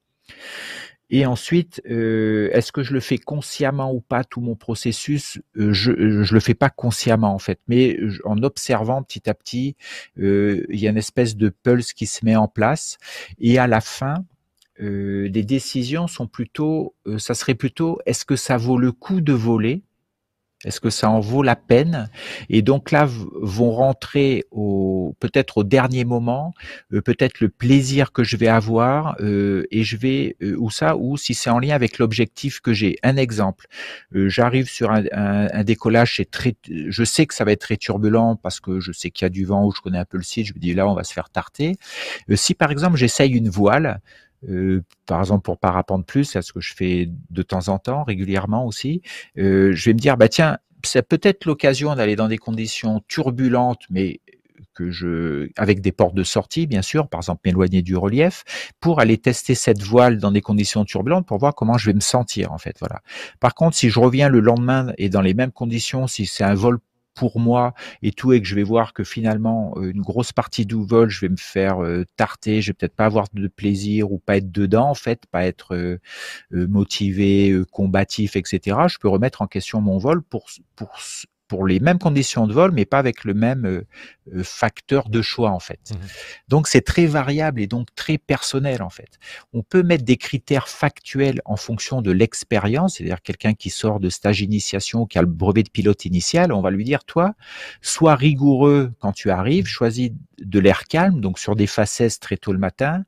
[1.10, 5.38] Et ensuite, euh, est-ce que je le fais consciemment ou pas tout mon processus?
[5.58, 9.76] Euh, Je je le fais pas consciemment en fait, mais en observant petit à petit,
[10.18, 12.96] euh, il y a une espèce de pulse qui se met en place.
[13.38, 14.24] Et à la fin,
[14.80, 19.20] euh, les décisions sont plutôt, euh, ça serait plutôt, est-ce que ça vaut le coup
[19.20, 19.82] de voler?
[20.64, 22.10] Est-ce que ça en vaut la peine?
[22.48, 24.44] Et donc là vont rentrer
[25.18, 26.54] peut-être au dernier moment,
[26.92, 30.96] euh, peut-être le plaisir que je vais avoir euh, et je vais euh, ou ça
[30.96, 32.96] ou si c'est en lien avec l'objectif que j'ai.
[33.02, 33.66] Un exemple,
[34.12, 38.36] j'arrive sur un, un, décollage, c'est très, je sais que ça va être très turbulent
[38.36, 40.22] parce que je sais qu'il y a du vent ou je connais un peu le
[40.22, 40.46] site.
[40.46, 41.76] Je me dis là on va se faire tarter.
[42.34, 44.00] si par exemple j'essaye une voile,
[44.48, 48.04] euh, par exemple pour parapente plus, c'est ce que je fais de temps en temps,
[48.04, 49.02] régulièrement aussi,
[49.38, 53.82] euh, je vais me dire bah tiens, c'est peut-être l'occasion d'aller dans des conditions turbulentes,
[53.90, 54.20] mais
[54.74, 58.44] que je, avec des portes de sortie, bien sûr, par exemple m'éloigner du relief,
[58.80, 62.00] pour aller tester cette voile dans des conditions turbulentes pour voir comment je vais me
[62.00, 63.00] sentir, en fait, voilà.
[63.40, 66.54] Par contre, si je reviens le lendemain et dans les mêmes conditions, si c'est un
[66.54, 66.78] vol
[67.14, 70.66] pour moi et tout, et que je vais voir que finalement euh, une grosse partie
[70.66, 74.12] du vol, je vais me faire euh, tarter, je vais peut-être pas avoir de plaisir
[74.12, 75.98] ou pas être dedans en fait, pas être euh,
[76.52, 78.76] motivé, combatif, etc.
[78.88, 80.46] Je peux remettre en question mon vol pour
[80.76, 80.98] pour
[81.52, 83.86] pour les mêmes conditions de vol, mais pas avec le même euh,
[84.34, 85.90] euh, facteur de choix en fait.
[85.90, 85.96] Mmh
[86.48, 89.18] donc c'est très variable et donc très personnel en fait.
[89.52, 94.08] On peut mettre des critères factuels en fonction de l'expérience, c'est-à-dire quelqu'un qui sort de
[94.08, 97.34] stage initiation, qui a le brevet de pilote initial, on va lui dire toi,
[97.82, 102.52] sois rigoureux quand tu arrives, choisis de l'air calme, donc sur des facettes très tôt
[102.52, 103.04] le matin,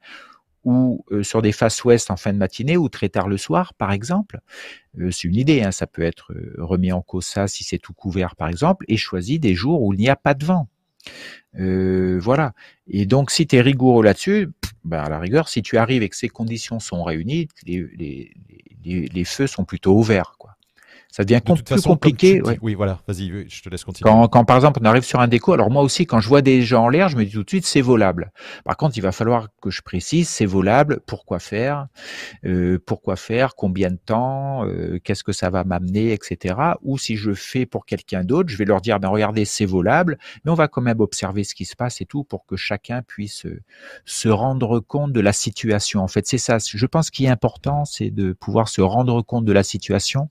[0.64, 3.74] ou euh, sur des faces ouest en fin de matinée ou très tard le soir,
[3.74, 4.40] par exemple.
[4.98, 7.78] Euh, c'est une idée, hein, ça peut être euh, remis en cause ça si c'est
[7.78, 10.68] tout couvert, par exemple, et choisi des jours où il n'y a pas de vent.
[11.54, 12.52] voilà.
[12.88, 14.48] Et donc, si tu es rigoureux là-dessus,
[14.84, 18.32] ben à la rigueur, si tu arrives et que ces conditions sont réunies, les, les,
[18.84, 20.34] les, les feux sont plutôt ouverts.
[20.38, 20.53] Quoi
[21.14, 22.42] ça devient plus compliqué.
[22.60, 24.10] Oui, voilà, vas-y, je te laisse continuer.
[24.10, 26.42] Quand, quand, par exemple on arrive sur un déco, alors moi aussi quand je vois
[26.42, 28.32] des gens en l'air, je me dis tout de suite c'est volable.
[28.64, 31.86] Par contre, il va falloir que je précise c'est volable, pourquoi faire,
[32.44, 36.56] euh, pourquoi faire, combien de temps, euh, qu'est-ce que ça va m'amener, etc.
[36.82, 40.18] Ou si je fais pour quelqu'un d'autre, je vais leur dire ben regardez c'est volable,
[40.44, 43.02] mais on va quand même observer ce qui se passe et tout pour que chacun
[43.02, 43.62] puisse euh,
[44.04, 46.00] se rendre compte de la situation.
[46.00, 46.58] En fait, c'est ça.
[46.58, 50.28] Je pense qu'il est important, c'est de pouvoir se rendre compte de la situation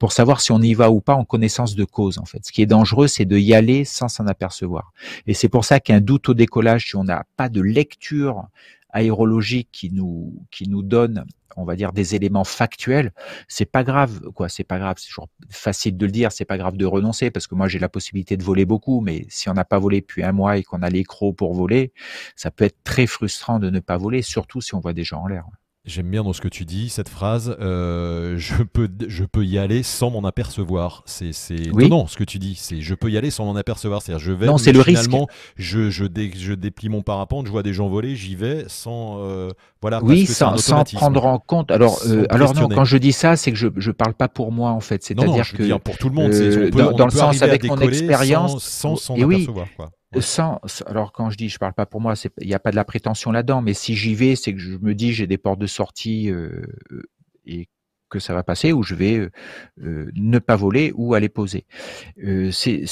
[0.00, 2.46] pour savoir savoir si on y va ou pas en connaissance de cause, en fait.
[2.46, 4.92] Ce qui est dangereux, c'est de y aller sans s'en apercevoir.
[5.26, 8.46] Et c'est pour ça qu'un doute au décollage, si on n'a pas de lecture
[8.88, 13.12] aérologique qui nous, qui nous donne on va dire des éléments factuels,
[13.48, 16.58] c'est pas grave, quoi, c'est pas grave, c'est toujours facile de le dire, c'est pas
[16.58, 19.54] grave de renoncer parce que moi j'ai la possibilité de voler beaucoup, mais si on
[19.54, 21.92] n'a pas volé depuis un mois et qu'on a l'écro pour voler,
[22.34, 25.22] ça peut être très frustrant de ne pas voler, surtout si on voit des gens
[25.22, 25.44] en l'air.
[25.86, 27.54] J'aime bien dans ce que tu dis cette phrase.
[27.60, 31.02] Euh, je peux, je peux y aller sans m'en apercevoir.
[31.04, 31.90] C'est, c'est oui.
[31.90, 32.54] non, ce que tu dis.
[32.54, 34.00] C'est je peux y aller sans m'en apercevoir.
[34.00, 34.46] C'est-à-dire je vais.
[34.46, 35.10] Non, c'est le risque.
[35.56, 39.18] Je, je, dé, je déplie mon parapente, je vois des gens voler, j'y vais sans,
[39.18, 39.50] euh,
[39.82, 40.02] voilà.
[40.02, 41.70] Oui, sans, sans, prendre en compte.
[41.70, 44.52] Alors, euh, alors non, quand je dis ça, c'est que je, je parle pas pour
[44.52, 45.04] moi en fait.
[45.04, 46.32] C'est-à-dire que dire pour tout le monde.
[46.32, 49.66] Euh, peut, dans, dans le sens avec mon expérience, sans s'en apercevoir.
[49.76, 49.90] Quoi.
[50.20, 52.76] Sans, alors quand je dis, je parle pas pour moi, il n'y a pas de
[52.76, 55.58] la prétention là-dedans, mais si j'y vais, c'est que je me dis j'ai des portes
[55.58, 56.62] de sortie euh,
[57.46, 57.68] et
[58.08, 59.28] que ça va passer, ou je vais
[59.82, 61.66] euh, ne pas voler ou aller poser.
[62.22, 62.84] Euh, c'est,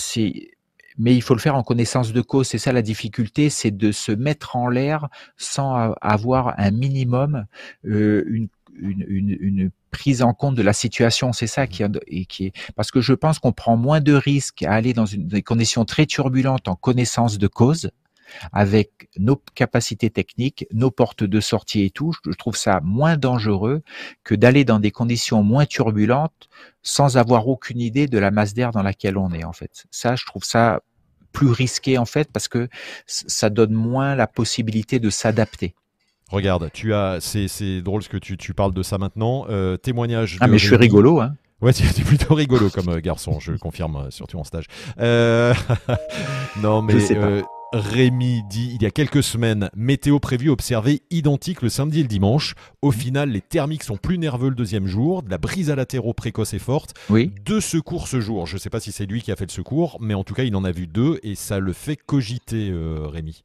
[0.98, 2.48] mais il faut le faire en connaissance de cause.
[2.48, 7.46] C'est ça la difficulté, c'est de se mettre en l'air sans avoir un minimum
[7.86, 11.32] euh, une une, une, une, prise en compte de la situation.
[11.32, 14.62] C'est ça qui, et qui est parce que je pense qu'on prend moins de risques
[14.62, 17.90] à aller dans une, des conditions très turbulentes en connaissance de cause
[18.52, 23.82] avec nos capacités techniques, nos portes de sortie et tout, je trouve ça moins dangereux
[24.24, 26.48] que d'aller dans des conditions moins turbulentes
[26.82, 29.84] sans avoir aucune idée de la masse d'air dans laquelle on est en fait.
[29.90, 30.80] Ça, je trouve ça
[31.32, 32.68] plus risqué en fait parce que
[33.06, 35.74] ça donne moins la possibilité de s'adapter.
[36.32, 39.44] Regarde, tu as, c'est drôle ce que tu, tu, parles de ça maintenant.
[39.50, 40.38] Euh, témoignage.
[40.40, 41.34] Ah mais je suis rigolo, hein.
[41.60, 44.64] Ouais, tu es plutôt rigolo comme euh, garçon, je confirme, euh, surtout en stage.
[44.98, 45.52] Euh...
[46.62, 46.94] non, mais
[47.74, 52.08] Rémi dit il y a quelques semaines, météo prévue observée identique le samedi et le
[52.08, 52.54] dimanche.
[52.80, 52.94] Au mmh.
[52.94, 56.54] final, les thermiques sont plus nerveux le deuxième jour, de la brise à latéraux précoce
[56.54, 56.94] et forte.
[57.10, 57.30] Oui.
[57.44, 58.46] Deux secours ce jour.
[58.46, 60.32] Je ne sais pas si c'est lui qui a fait le secours, mais en tout
[60.32, 62.72] cas, il en a vu deux et ça le fait cogiter,
[63.04, 63.42] Rémi.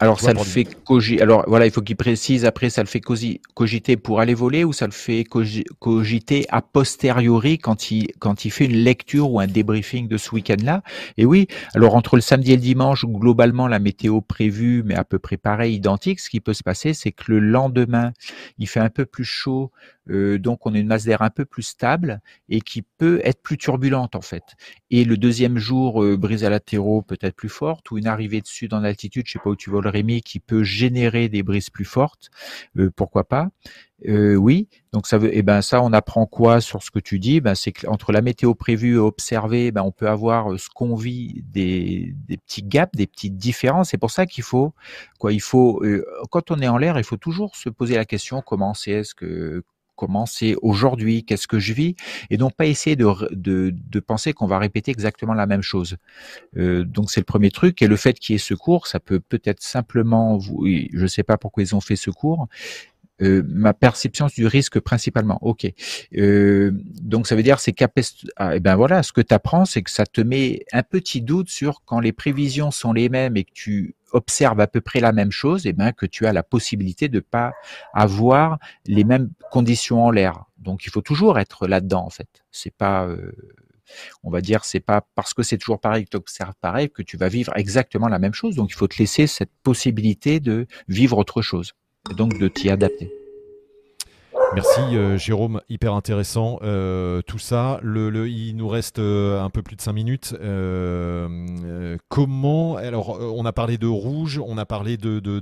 [0.00, 1.22] Alors ça le fait cogiter.
[1.22, 4.72] Alors voilà, il faut qu'il précise après, ça le fait cogiter pour aller voler ou
[4.72, 9.46] ça le fait cogiter a posteriori quand il quand il fait une lecture ou un
[9.48, 10.82] débriefing de ce week-end-là?
[11.16, 15.04] Et oui, alors entre le samedi et le dimanche, globalement la météo prévue, mais à
[15.04, 16.20] peu près pareil, identique.
[16.20, 18.12] Ce qui peut se passer, c'est que le lendemain,
[18.58, 19.72] il fait un peu plus chaud,
[20.10, 23.42] euh, donc on a une masse d'air un peu plus stable et qui peut être
[23.42, 24.42] plus turbulente en fait.
[24.90, 28.46] Et le deuxième jour, euh, brise à latéraux peut-être plus forte ou une arrivée de
[28.46, 31.70] sud en altitude, je sais pas où tu voles Rémi, qui peut générer des brises
[31.70, 32.30] plus fortes,
[32.78, 33.48] euh, pourquoi pas.
[34.06, 37.18] Euh, oui, donc ça veut, eh ben ça, on apprend quoi sur ce que tu
[37.18, 37.40] dis?
[37.40, 41.42] Ben c'est entre la météo prévue et observée, ben on peut avoir ce qu'on vit
[41.48, 43.90] des, des petits gaps, des petites différences.
[43.90, 44.72] C'est pour ça qu'il faut
[45.18, 45.82] quoi Il faut
[46.30, 49.14] quand on est en l'air, il faut toujours se poser la question comment c'est, est-ce
[49.14, 49.64] que
[49.98, 51.96] comment c'est aujourd'hui, qu'est-ce que je vis,
[52.30, 55.96] et donc pas essayer de, de, penser qu'on va répéter exactement la même chose.
[56.56, 59.00] Euh, donc c'est le premier truc, et le fait qu'il y ait ce cours, ça
[59.00, 62.46] peut peut-être simplement, vous, je ne sais pas pourquoi ils ont fait ce cours,
[63.20, 65.38] euh, ma perception du risque principalement.
[65.42, 65.66] Ok.
[66.16, 67.74] Euh, donc ça veut dire c'est
[68.36, 70.82] ah, et eh ben voilà, ce que tu apprends, c'est que ça te met un
[70.82, 74.80] petit doute sur quand les prévisions sont les mêmes et que tu observes à peu
[74.80, 77.52] près la même chose, et eh ben que tu as la possibilité de pas
[77.92, 80.44] avoir les mêmes conditions en l'air.
[80.58, 82.28] Donc il faut toujours être là-dedans en fait.
[82.50, 83.32] C'est pas euh,
[84.22, 87.02] on va dire, c'est pas parce que c'est toujours pareil que tu observes pareil que
[87.02, 88.54] tu vas vivre exactement la même chose.
[88.56, 91.72] Donc, il faut te laisser cette possibilité de vivre autre chose
[92.14, 93.17] donc de t'y adapter.
[94.54, 97.80] Merci euh, Jérôme, hyper intéressant euh, tout ça.
[97.84, 100.34] Il nous reste euh, un peu plus de 5 minutes.
[102.08, 105.40] comment Alors, on a parlé de rouge, on a parlé de, de,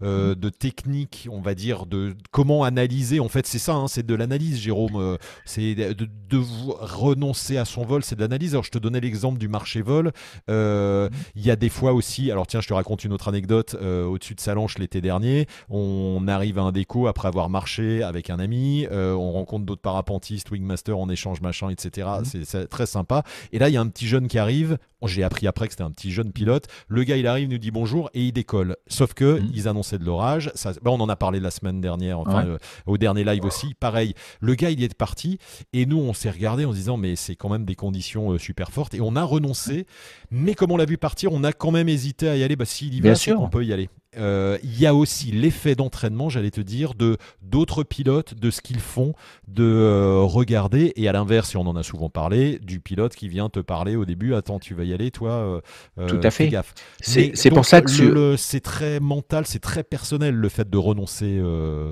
[0.00, 3.20] de, technique, on va dire, de comment analyser.
[3.20, 5.16] En fait, c'est ça, hein, c'est de l'analyse, Jérôme.
[5.44, 8.54] c'est de, de, renoncer à son vol, c'est de l'analyse.
[8.54, 10.12] Alors, je te donnais l'exemple du marché vol.
[10.48, 13.76] Il y a des fois aussi, alors tiens, je te raconte une autre anecdote.
[13.80, 18.39] Au-dessus de Salanche l'été dernier, on arrive à un déco après avoir marché avec un
[18.40, 22.08] ami, euh, on rencontre d'autres parapentistes, wingmaster, en échange machin, etc.
[22.20, 22.44] Mhm.
[22.44, 23.22] C'est très sympa.
[23.52, 24.78] Et là, il y a un petit jeune qui arrive.
[25.06, 26.66] J'ai appris après que c'était un petit jeune pilote.
[26.88, 28.76] Le gars, il arrive, nous dit bonjour et il décolle.
[28.86, 29.50] Sauf que mhm.
[29.54, 30.52] ils annonçaient de l'orage.
[30.82, 33.74] Ben, on en a parlé la semaine dernière, enfin euh, au dernier live aussi.
[33.74, 35.38] Pareil, le gars, il est parti
[35.72, 38.38] et nous, on s'est regardé en se disant mais c'est quand même des conditions euh,
[38.38, 39.86] super fortes et on a renoncé.
[40.30, 42.56] Mais comme on l'a vu partir, on a quand même hésité à y aller.
[42.56, 43.88] Bah, s'il y va, on peut y aller.
[44.16, 48.60] Euh, il y a aussi l'effet d'entraînement, j'allais te dire, de d'autres pilotes, de ce
[48.60, 49.14] qu'ils font,
[49.46, 53.28] de euh, regarder, et à l'inverse, et on en a souvent parlé, du pilote qui
[53.28, 55.62] vient te parler au début, attends, tu vas y aller, toi,
[55.98, 56.48] euh, Tout à fait.
[56.48, 56.74] gaffe.
[57.00, 61.40] C'est pour ça que c'est très mental, c'est très personnel le fait de renoncer.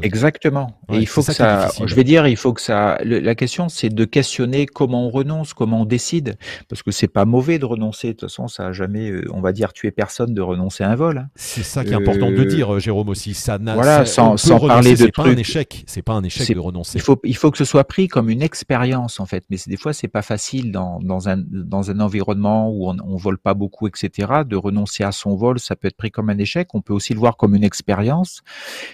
[0.03, 0.79] Exactement.
[0.93, 2.99] et il faut que ça, je vais dire, il faut que ça.
[3.05, 6.37] la question, c'est de questionner comment on renonce, comment on décide,
[6.69, 8.09] parce que c'est pas mauvais de renoncer.
[8.09, 10.95] De toute façon, ça a jamais, on va dire, tué personne de renoncer à un
[10.97, 11.19] vol.
[11.19, 11.29] Hein.
[11.35, 13.35] C'est ça qui est important de dire, euh, Jérôme aussi.
[13.35, 15.85] Ça n'a, voilà, sans, sans parler de pas un échec.
[15.87, 16.99] C'est pas un échec de renoncer.
[16.99, 19.45] Il faut, il faut que ce soit pris comme une expérience en fait.
[19.51, 23.17] Mais des fois, c'est pas facile dans, dans un dans un environnement où on, on
[23.17, 24.43] vole pas beaucoup, etc.
[24.47, 26.75] De renoncer à son vol, ça peut être pris comme un échec.
[26.75, 28.43] On peut aussi le voir comme une expérience.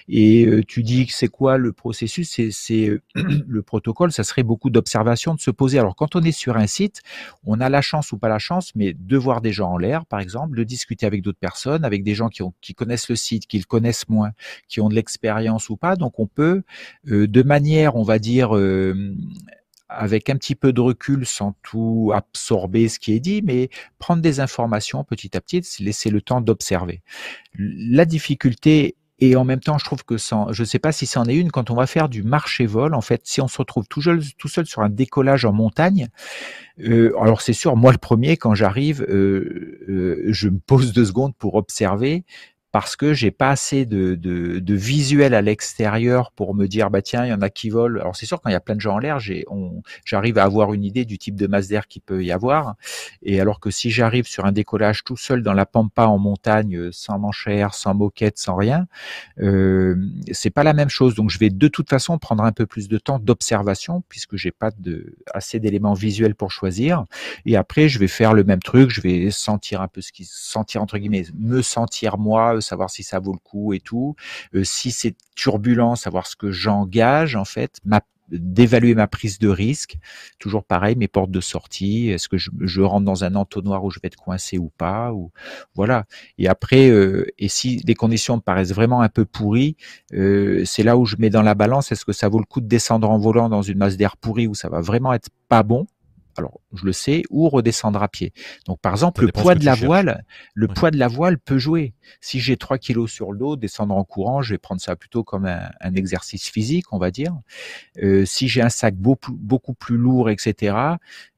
[0.09, 2.38] Et euh, tu dis que c'est quoi le processus?
[2.50, 3.02] C'est euh,
[3.46, 4.12] le protocole.
[4.12, 5.78] Ça serait beaucoup d'observation, de se poser.
[5.78, 7.00] Alors quand on est sur un site,
[7.44, 10.07] on a la chance ou pas la chance, mais de voir des gens en l'air,
[10.07, 13.16] par exemple, de discuter avec d'autres personnes, avec des gens qui ont qui connaissent le
[13.16, 14.33] site qu'ils connaissent moins,
[14.68, 15.96] qui ont de l'expérience ou pas.
[15.96, 16.62] Donc on peut,
[17.09, 19.14] euh, de manière, on va dire, euh,
[19.88, 23.68] avec un petit peu de recul, sans tout absorber ce qui est dit, mais
[23.99, 27.03] prendre des informations petit à petit, laisser le temps d'observer.
[27.59, 31.07] La difficulté et en même temps, je trouve que sans, je ne sais pas si
[31.07, 33.87] c'en est une, quand on va faire du marché-vol, en fait, si on se retrouve
[33.87, 36.09] tout seul, tout seul sur un décollage en montagne,
[36.81, 41.55] euh, alors c'est sûr, moi le premier, quand j'arrive, je me pose deux secondes pour
[41.55, 42.25] observer,
[42.74, 47.02] parce que j'ai pas assez de, de, de visuel à l'extérieur pour me dire bah
[47.02, 48.00] tiens il y en a qui volent.
[48.00, 49.20] Alors c'est sûr quand il y a plein de gens en l'air,
[50.04, 52.74] j'arrive à avoir une idée du type de masse d'air qu'il peut y avoir.
[53.22, 56.90] Et alors que si j'arrive sur un décollage tout seul dans la pampa en montagne,
[56.90, 58.88] sans manchère, sans moquette, sans rien,
[59.40, 59.94] euh,
[60.32, 61.14] c'est pas la même chose.
[61.14, 64.50] Donc je vais de toute façon prendre un peu plus de temps d'observation puisque j'ai
[64.50, 67.04] pas de assez d'éléments visuels pour choisir.
[67.46, 70.24] Et après je vais faire le même truc, je vais sentir un peu ce qui
[70.24, 74.16] sentir entre guillemets, me sentir moi savoir si ça vaut le coup et tout.
[74.55, 77.81] Euh, si c'est turbulent, savoir ce que j'engage en fait,
[78.31, 79.96] d'évaluer ma prise de risque.
[80.38, 82.09] Toujours pareil, mes portes de sortie.
[82.09, 85.31] Est-ce que je, rentre dans un entonnoir où je vais être coincé ou pas ou
[85.74, 86.05] voilà.
[86.38, 89.77] Et après, euh, et si les conditions me paraissent vraiment un peu pourries,
[90.14, 91.92] euh, c'est là où je mets dans la balance.
[91.92, 94.46] Est-ce que ça vaut le coup de descendre en volant dans une masse d'air pourrie
[94.46, 95.87] où ça va vraiment être pas bon?
[96.37, 98.33] Alors je le sais, ou redescendre à pied.
[98.66, 101.94] Donc par exemple, le poids de la voile, le poids de la voile peut jouer.
[102.20, 105.25] Si j'ai 3 kilos sur le dos, descendre en courant, je vais prendre ça plutôt
[105.25, 107.33] comme un, exercice physique, on va dire.
[108.03, 110.77] Euh, si j'ai un sac beaucoup, beaucoup plus lourd, etc.,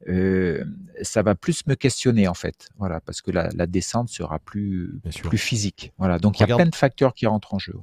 [0.09, 0.65] euh,
[1.03, 2.69] ça va plus me questionner en fait.
[2.79, 5.93] Voilà, parce que la, descente sera plus, plus physique.
[5.99, 7.75] Voilà, donc il y a plein de facteurs qui rentrent en jeu.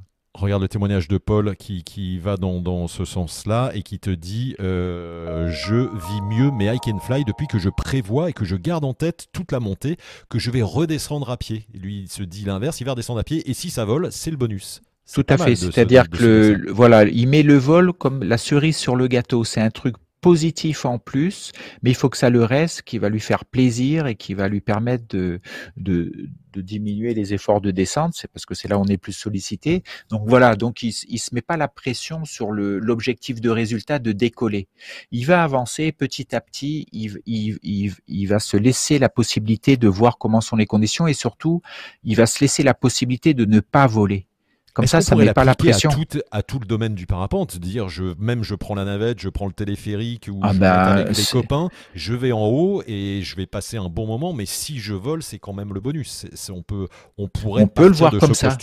[0.43, 4.09] Regarde le témoignage de Paul qui, qui va dans, dans ce sens-là et qui te
[4.09, 8.43] dit euh, Je vis mieux mes hike and fly depuis que je prévois et que
[8.43, 9.95] je garde en tête toute la montée
[10.27, 11.65] que je vais redescendre à pied.
[11.73, 14.31] Lui, il se dit l'inverse il va redescendre à pied et si ça vole, c'est
[14.31, 14.81] le bonus.
[15.13, 15.55] Tout à fait.
[15.55, 19.45] C'est-à-dire que le, voilà, il met le vol comme la cerise sur le gâteau.
[19.45, 21.51] C'est un truc positif en plus,
[21.83, 24.47] mais il faut que ça le reste, qui va lui faire plaisir et qui va
[24.47, 25.41] lui permettre de,
[25.75, 28.97] de, de diminuer les efforts de descente, c'est parce que c'est là où on est
[28.97, 29.83] plus sollicité.
[30.09, 34.13] Donc voilà, donc il, il se met pas la pression sur l'objectif de résultat de
[34.13, 34.69] décoller.
[35.11, 39.75] Il va avancer petit à petit, il, il, il, il va se laisser la possibilité
[39.75, 41.61] de voir comment sont les conditions et surtout,
[42.03, 44.27] il va se laisser la possibilité de ne pas voler.
[44.73, 45.91] Comme ça, ça met pas la pression.
[45.91, 49.19] À tout, à tout, le domaine du parapente, dire je même je prends la navette,
[49.19, 52.81] je prends le téléphérique ou ah je bah, avec les copains, je vais en haut
[52.87, 54.33] et je vais passer un bon moment.
[54.33, 56.25] Mais si je vole, c'est quand même le bonus.
[56.49, 56.87] on peut,
[57.19, 58.57] on pourrait on peut le voir comme ça.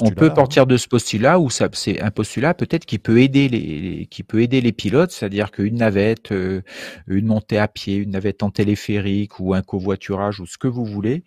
[0.00, 4.06] on peut partir de ce postulat où c'est un postulat peut-être qui peut aider les,
[4.06, 6.62] qui peut aider les pilotes, c'est-à-dire qu'une navette, euh,
[7.06, 10.84] une montée à pied, une navette en téléphérique ou un covoiturage ou ce que vous
[10.84, 11.22] voulez,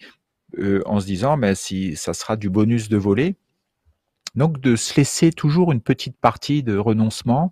[0.59, 3.35] euh, en se disant, mais si ça sera du bonus de voler
[4.35, 7.51] donc de se laisser toujours une petite partie de renoncement.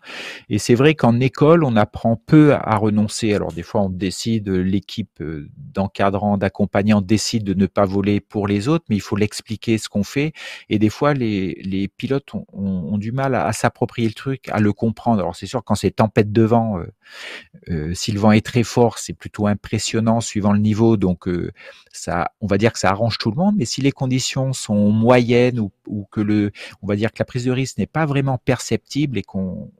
[0.49, 3.33] Et c'est vrai qu'en école, on apprend peu à renoncer.
[3.33, 8.47] Alors des fois, on décide, l'équipe euh, d'encadrant, d'accompagnant décide de ne pas voler pour
[8.47, 10.33] les autres, mais il faut l'expliquer ce qu'on fait.
[10.69, 14.59] Et des fois, les, les pilotes ont, ont, du mal à, s'approprier le truc, à
[14.59, 15.19] le comprendre.
[15.19, 16.85] Alors c'est sûr, quand c'est tempête de vent, euh,
[17.69, 20.97] euh, si le vent est très fort, c'est plutôt impressionnant suivant le niveau.
[20.97, 21.27] Donc
[21.91, 23.55] ça, on va dire que ça arrange tout le monde.
[23.57, 27.25] Mais si les conditions sont moyennes ou, ou que le on va dire que la
[27.25, 29.71] prise de risque n'est pas vraiment perceptible et qu'on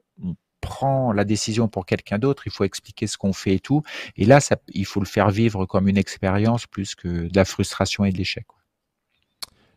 [0.60, 3.82] prend la décision pour quelqu'un d'autre, il faut expliquer ce qu'on fait et tout.
[4.16, 8.04] Et là, il faut le faire vivre comme une expérience plus que de la frustration
[8.04, 8.46] et de l'échec.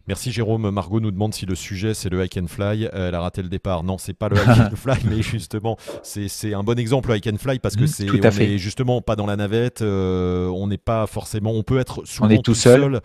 [0.08, 0.70] Merci Jérôme.
[0.70, 2.86] Margot nous demande si le sujet c'est le hike and fly.
[2.86, 3.84] Euh, elle a raté le départ.
[3.84, 7.28] Non, c'est pas le hike and fly, mais justement, c'est un bon exemple le hike
[7.28, 9.82] and fly parce que mmh, c'est on est justement pas dans la navette.
[9.82, 11.52] Euh, on n'est pas forcément.
[11.52, 13.02] On peut être souvent on est tout, seul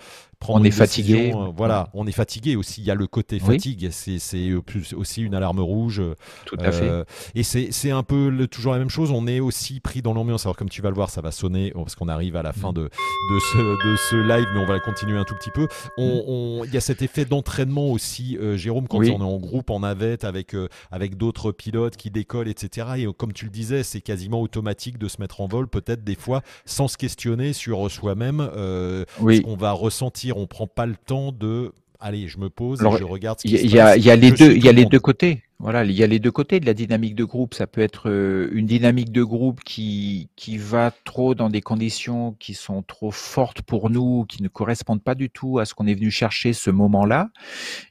[0.46, 1.32] on est fatigué.
[1.34, 2.80] Euh, voilà, on est fatigué aussi.
[2.80, 3.88] Il y a le côté fatigue.
[3.90, 4.52] C'est
[4.94, 6.02] aussi une alarme rouge.
[6.46, 7.04] Tout à fait.
[7.34, 9.10] Et c'est un peu toujours la même chose.
[9.10, 10.46] On est aussi pris dans l'ambiance.
[10.46, 12.70] Alors, comme tu vas le voir, ça va sonner parce qu'on arrive à la fin
[12.70, 12.74] mm.
[12.74, 15.68] de, de, ce, de ce live, mais on va continuer un tout petit peu.
[15.96, 19.70] On, il y a cet effet d'entraînement aussi, euh, Jérôme, quand on est en groupe,
[19.70, 20.54] en navette, avec,
[20.90, 22.86] avec d'autres pilotes qui décollent, etc.
[22.96, 26.14] Et comme tu le disais, c'est quasiment automatique de se mettre en vol, peut-être des
[26.14, 31.32] fois, sans se questionner sur soi-même, ce qu'on va ressentir on prend pas le temps
[31.32, 34.64] de allez, je me pose, je regarde ce qui Il y, a les deux, il
[34.64, 35.42] y a les deux côtés.
[35.60, 37.52] Voilà, il y a les deux côtés de la dynamique de groupe.
[37.52, 42.36] Ça peut être euh, une dynamique de groupe qui, qui va trop dans des conditions
[42.38, 45.88] qui sont trop fortes pour nous, qui ne correspondent pas du tout à ce qu'on
[45.88, 47.30] est venu chercher ce moment-là.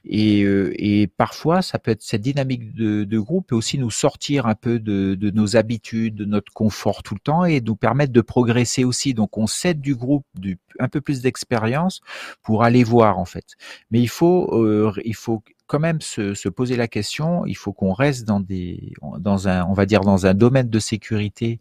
[0.06, 3.90] Et, euh, et parfois, ça peut être cette dynamique de, de, groupe peut aussi nous
[3.90, 7.76] sortir un peu de, de, nos habitudes, de notre confort tout le temps et nous
[7.76, 9.12] permettre de progresser aussi.
[9.12, 12.00] Donc, on cède du groupe du, un peu plus d'expérience
[12.42, 13.44] pour aller voir en fait.
[13.90, 17.46] Mais il faut, euh, il faut quand même se, se poser la question.
[17.46, 20.78] Il faut qu'on reste dans des, dans un, on va dire dans un domaine de
[20.80, 21.60] sécurité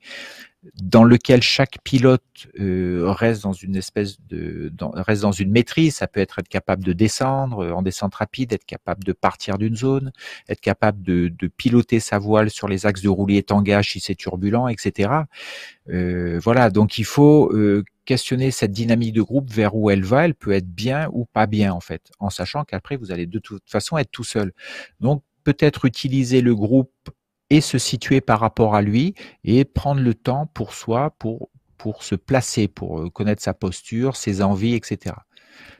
[0.82, 2.24] dans lequel chaque pilote
[2.60, 5.96] euh, reste dans une espèce de dans, reste dans une maîtrise.
[5.96, 9.58] Ça peut être être capable de descendre euh, en descente rapide, être capable de partir
[9.58, 10.12] d'une zone,
[10.50, 14.00] être capable de, de, piloter sa voile sur les axes de roulis et tangage si
[14.00, 15.10] c'est turbulent, etc.
[15.90, 20.26] Euh, voilà, donc il faut euh, questionner cette dynamique de groupe vers où elle va.
[20.26, 23.40] Elle peut être bien ou pas bien en fait, en sachant qu'après vous allez de
[23.40, 24.54] toute façon être tout seul.
[25.00, 26.92] Donc peut-être utiliser le groupe
[27.50, 32.04] et se situer par rapport à lui et prendre le temps pour soi, pour, pour
[32.04, 35.16] se placer, pour euh, connaître sa posture, ses envies, etc.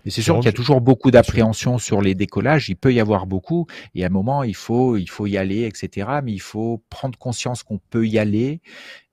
[0.06, 2.70] Mais c'est sûr qu'il y a toujours beaucoup d'appréhension sur les décollages.
[2.70, 3.68] Il peut y avoir beaucoup.
[3.94, 6.20] Et à un moment, il faut, il faut y aller, etc.
[6.24, 8.62] Mais il faut prendre conscience qu'on peut y aller,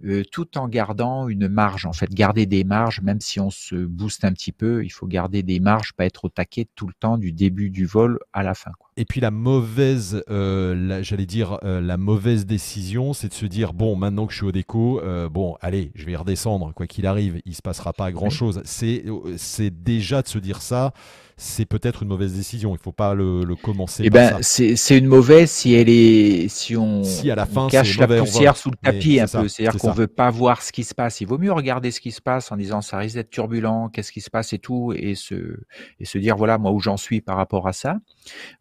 [0.05, 1.87] euh, tout en gardant une marge.
[1.87, 5.07] En fait, garder des marges, même si on se booste un petit peu, il faut
[5.07, 8.43] garder des marges, pas être au taquet tout le temps du début du vol à
[8.43, 8.73] la fin.
[8.79, 8.84] Quoi.
[8.97, 13.73] Et puis la mauvaise, euh, j'allais dire euh, la mauvaise décision, c'est de se dire
[13.73, 17.07] bon, maintenant que je suis au déco, euh, bon, allez, je vais redescendre, quoi qu'il
[17.07, 18.63] arrive, il se passera pas grand chose.
[18.65, 19.05] C'est,
[19.37, 20.93] c'est déjà de se dire ça
[21.37, 22.71] c'est peut-être une mauvaise décision.
[22.71, 24.03] Il ne faut pas le, commencer.
[24.07, 27.99] Eh ben, c'est une mauvaise si elle est, si on, si à la fin, cache
[27.99, 29.49] la poussière sous le tapis un peu.
[29.49, 31.21] C'est-à-dire qu'on veut pas voir ce qui se passe.
[31.21, 34.13] Il vaut mieux regarder ce qui se passe en disant ça risque d'être turbulent, qu'est-ce
[34.13, 35.59] qui se passe et tout, et se,
[35.99, 37.99] et se dire voilà moi où j'en suis par rapport à ça,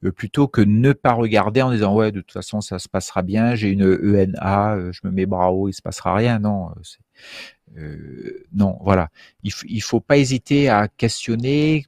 [0.03, 3.21] euh, plutôt que ne pas regarder en disant ouais de toute façon ça se passera
[3.21, 6.39] bien, j'ai une ENA, euh, je me mets bras haut, il se passera rien.
[6.39, 6.69] Non,
[7.77, 9.09] euh, non, voilà.
[9.43, 11.85] Il, il faut pas hésiter à questionner,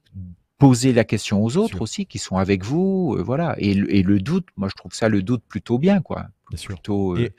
[0.68, 3.56] poser la question aux autres aussi qui sont avec vous, euh, voilà.
[3.60, 6.28] Et, et, le doute, moi je trouve ça le doute plutôt bien, quoi.
[6.66, 7.30] Plutôt, euh,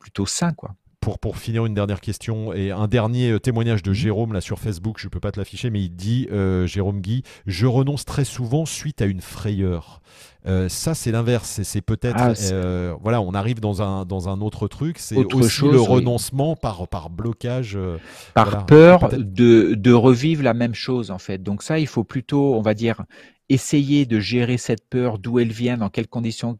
[0.00, 0.74] plutôt sain, quoi.
[1.06, 3.94] Pour, pour, finir, une dernière question et un dernier euh, témoignage de mmh.
[3.94, 6.28] Jérôme là sur Facebook, je ne peux pas te l'afficher, mais il dit,
[6.64, 10.00] Jérôme Guy, je renonce très souvent suite à une frayeur.
[10.46, 11.60] Euh, ça, c'est l'inverse.
[11.62, 14.98] C'est peut-être, ah, euh, voilà, on arrive dans un, dans un autre truc.
[14.98, 17.74] C'est aussi chose, le renoncement par, par blocage.
[17.76, 17.98] Euh,
[18.34, 21.42] par peur de, de revivre la même chose, en fait.
[21.42, 23.02] Donc ça, il faut plutôt, on va dire,
[23.48, 26.58] essayer de gérer cette peur, d'où elle vient, dans quelles conditions,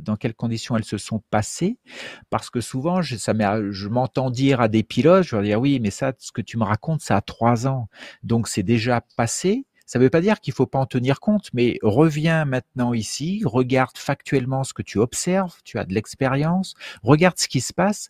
[0.00, 1.78] dans quelles conditions elles se sont passées,
[2.30, 3.32] parce que souvent, je, ça
[3.70, 6.58] je m'entends dire à des pilotes, je leur dire oui, mais ça, ce que tu
[6.58, 7.88] me racontes, ça a trois ans,
[8.22, 9.66] donc c'est déjà passé.
[9.88, 13.42] Ça ne veut pas dire qu'il faut pas en tenir compte, mais reviens maintenant ici,
[13.44, 16.74] regarde factuellement ce que tu observes, tu as de l'expérience,
[17.04, 18.08] regarde ce qui se passe.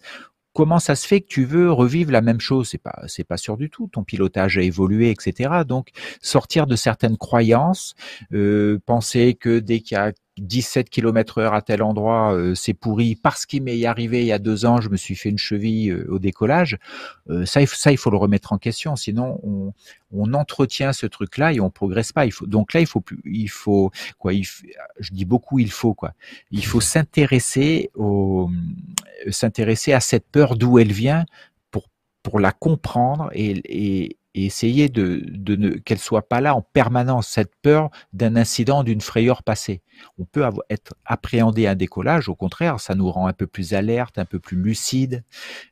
[0.56, 2.70] Comment ça se fait que tu veux revivre la même chose?
[2.70, 3.90] C'est pas, c'est pas sûr du tout.
[3.92, 5.64] Ton pilotage a évolué, etc.
[5.68, 5.90] Donc
[6.22, 7.94] sortir de certaines croyances,
[8.32, 12.74] euh, penser que dès qu'il y a 17 km heure à tel endroit, euh, c'est
[12.74, 15.38] pourri parce qu'il m'est arrivé il y a deux ans, je me suis fait une
[15.38, 16.78] cheville euh, au décollage.
[17.30, 18.96] Euh, ça, ça, il faut le remettre en question.
[18.96, 19.72] Sinon, on,
[20.12, 22.26] on entretient ce truc-là et on progresse pas.
[22.26, 25.70] Il faut, donc là, il faut plus, il faut quoi il, Je dis beaucoup, il
[25.70, 26.12] faut quoi.
[26.50, 28.50] Il faut s'intéresser au,
[29.30, 31.24] s'intéresser à cette peur d'où elle vient
[31.70, 31.88] pour
[32.22, 36.60] pour la comprendre et, et et essayer de, de ne qu'elle soit pas là en
[36.60, 39.82] permanence cette peur d'un incident, d'une frayeur passée.
[40.18, 43.72] On peut avoir, être appréhendé un décollage, au contraire, ça nous rend un peu plus
[43.72, 45.24] alerte, un peu plus lucide,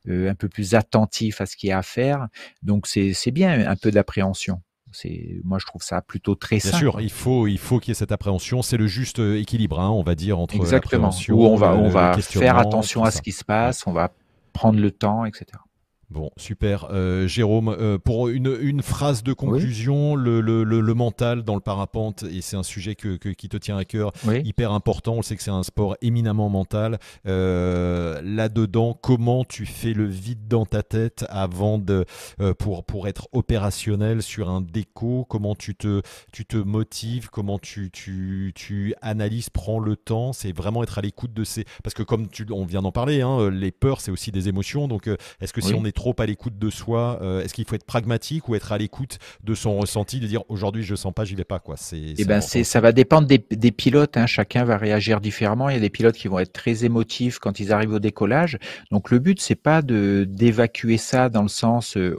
[0.09, 2.29] euh, un peu plus attentif à ce qu'il y a à faire.
[2.63, 4.63] Donc c'est bien un peu d'appréhension.
[4.93, 7.93] C'est moi je trouve ça plutôt très Bien sûr, il faut il faut qu'il y
[7.93, 8.63] ait cette appréhension.
[8.63, 11.89] C'est le juste euh, équilibre, hein, on va dire entre exactement où on va on
[11.89, 14.13] va faire attention à ce qui se passe, on va
[14.53, 15.47] prendre le temps, etc.
[16.15, 16.87] Bon, super.
[16.93, 21.61] Euh, Jérôme, euh, pour une, une, phrase de conclusion, le, le, le, mental dans le
[21.61, 24.13] parapente, et c'est un sujet que, qui te tient à cœur,
[24.45, 25.15] hyper important.
[25.15, 27.01] On sait que c'est un sport éminemment mental.
[27.27, 32.05] Euh, Là-dedans, comment tu fais le vide dans ta tête avant de,
[32.61, 35.27] pour, pour être opérationnel sur un déco?
[35.29, 36.01] Comment tu te,
[36.33, 37.29] tu te motives?
[37.31, 40.33] Comment tu, tu, tu analyses, prends le temps?
[40.33, 41.65] C'est vraiment être à l'écoute de ces.
[41.83, 44.87] Parce que comme tu, on vient d'en parler, hein, les peurs, c'est aussi des émotions.
[44.87, 45.09] Donc,
[45.41, 47.77] est-ce que si on est trop trop à l'écoute de soi euh, Est-ce qu'il faut
[47.77, 51.25] être pragmatique ou être à l'écoute de son ressenti, de dire aujourd'hui je sens pas,
[51.25, 54.19] j'y vais pas quoi C'est eh ben c'est ça va dépendre des, des pilotes.
[54.19, 54.27] Hein.
[54.27, 55.71] Chacun va réagir différemment.
[55.71, 58.59] Il y a des pilotes qui vont être très émotifs quand ils arrivent au décollage.
[58.91, 62.19] Donc le but c'est pas de d'évacuer ça dans le sens euh,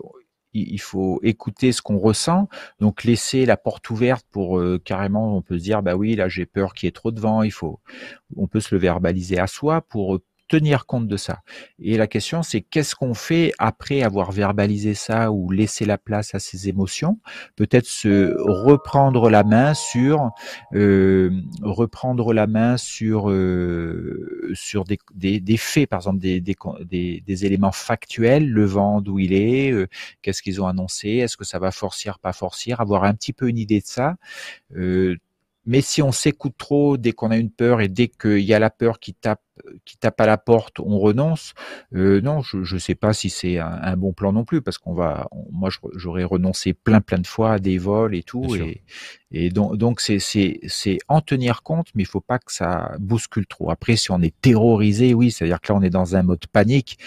[0.54, 2.48] il faut écouter ce qu'on ressent,
[2.80, 6.30] donc laisser la porte ouverte pour euh, carrément, on peut se dire bah oui là
[6.30, 7.82] j'ai peur qu'il y ait trop de vent, il faut,
[8.38, 11.40] on peut se le verbaliser à soi pour tenir compte de ça.
[11.80, 16.36] Et la question, c'est qu'est-ce qu'on fait après avoir verbalisé ça ou laissé la place
[16.36, 17.20] à ces émotions?
[17.56, 20.32] Peut-être se reprendre la main sur
[20.74, 21.32] euh,
[21.62, 26.56] reprendre la main sur euh, sur des, des, des, faits, par exemple des, des,
[27.26, 29.88] des, éléments factuels, le vent d'où il est, euh,
[30.22, 33.50] qu'est-ce qu'ils ont annoncé, est-ce que ça va forcir, pas forcir, avoir un petit peu
[33.50, 34.16] une idée de ça.
[35.66, 38.60] Mais si on s'écoute trop dès qu'on a une peur et dès qu'il y a
[38.60, 39.42] la peur qui tape,
[39.86, 41.54] qui tape à la porte, on renonce.
[41.94, 44.94] Euh, non, je ne sais pas si c'est un, bon plan non plus, parce qu'on
[44.94, 48.82] va, moi j'aurais renoncé plein plein de fois à des vols et tout, et,
[49.32, 52.96] et, donc donc c'est c'est c'est en tenir compte, mais il faut pas que ça
[53.00, 53.72] bouscule trop.
[53.72, 57.00] Après, si on est terrorisé, oui, c'est-à-dire que là on est dans un mode panique.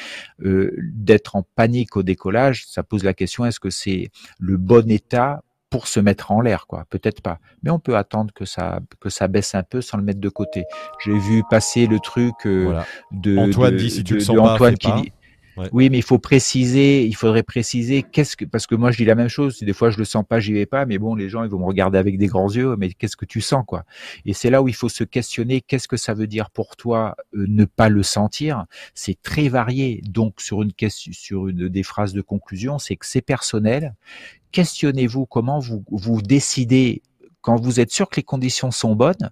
[0.43, 4.91] Euh, D'être en panique au décollage, ça pose la question est-ce que c'est le bon
[4.91, 6.85] état pour se mettre en l'air, quoi.
[6.89, 10.03] Peut-être pas, mais on peut attendre que ça que ça baisse un peu sans le
[10.03, 10.65] mettre de côté.
[11.05, 12.81] J'ai vu passer le truc euh,
[13.13, 15.13] de Antoine dit si tu le sens pas, qui dit
[15.73, 19.05] oui, mais il faut préciser, il faudrait préciser qu'est-ce que, parce que moi je dis
[19.05, 21.29] la même chose, des fois je le sens pas, j'y vais pas, mais bon, les
[21.29, 23.85] gens ils vont me regarder avec des grands yeux, mais qu'est-ce que tu sens quoi?
[24.25, 27.17] Et c'est là où il faut se questionner, qu'est-ce que ça veut dire pour toi
[27.35, 28.67] euh, ne pas le sentir?
[28.95, 30.03] C'est très varié.
[30.09, 33.95] Donc sur une question, sur une des phrases de conclusion, c'est que c'est personnel.
[34.53, 37.03] Questionnez-vous comment vous vous décidez
[37.41, 39.31] quand vous êtes sûr que les conditions sont bonnes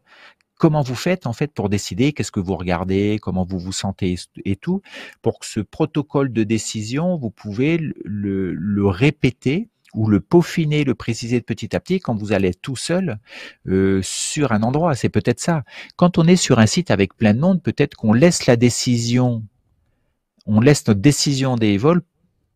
[0.59, 4.17] comment vous faites en fait pour décider qu'est-ce que vous regardez, comment vous vous sentez
[4.45, 4.83] et tout,
[5.23, 11.41] pour que ce protocole de décision, vous pouvez le, répéter ou le peaufiner, le préciser
[11.41, 13.19] de petit à petit quand vous allez tout seul
[13.67, 14.95] euh, sur un endroit.
[14.95, 15.65] C'est peut-être ça.
[15.97, 19.43] Quand on est sur un site avec plein de monde, peut-être qu'on laisse la décision,
[20.47, 22.03] on laisse notre décision des vols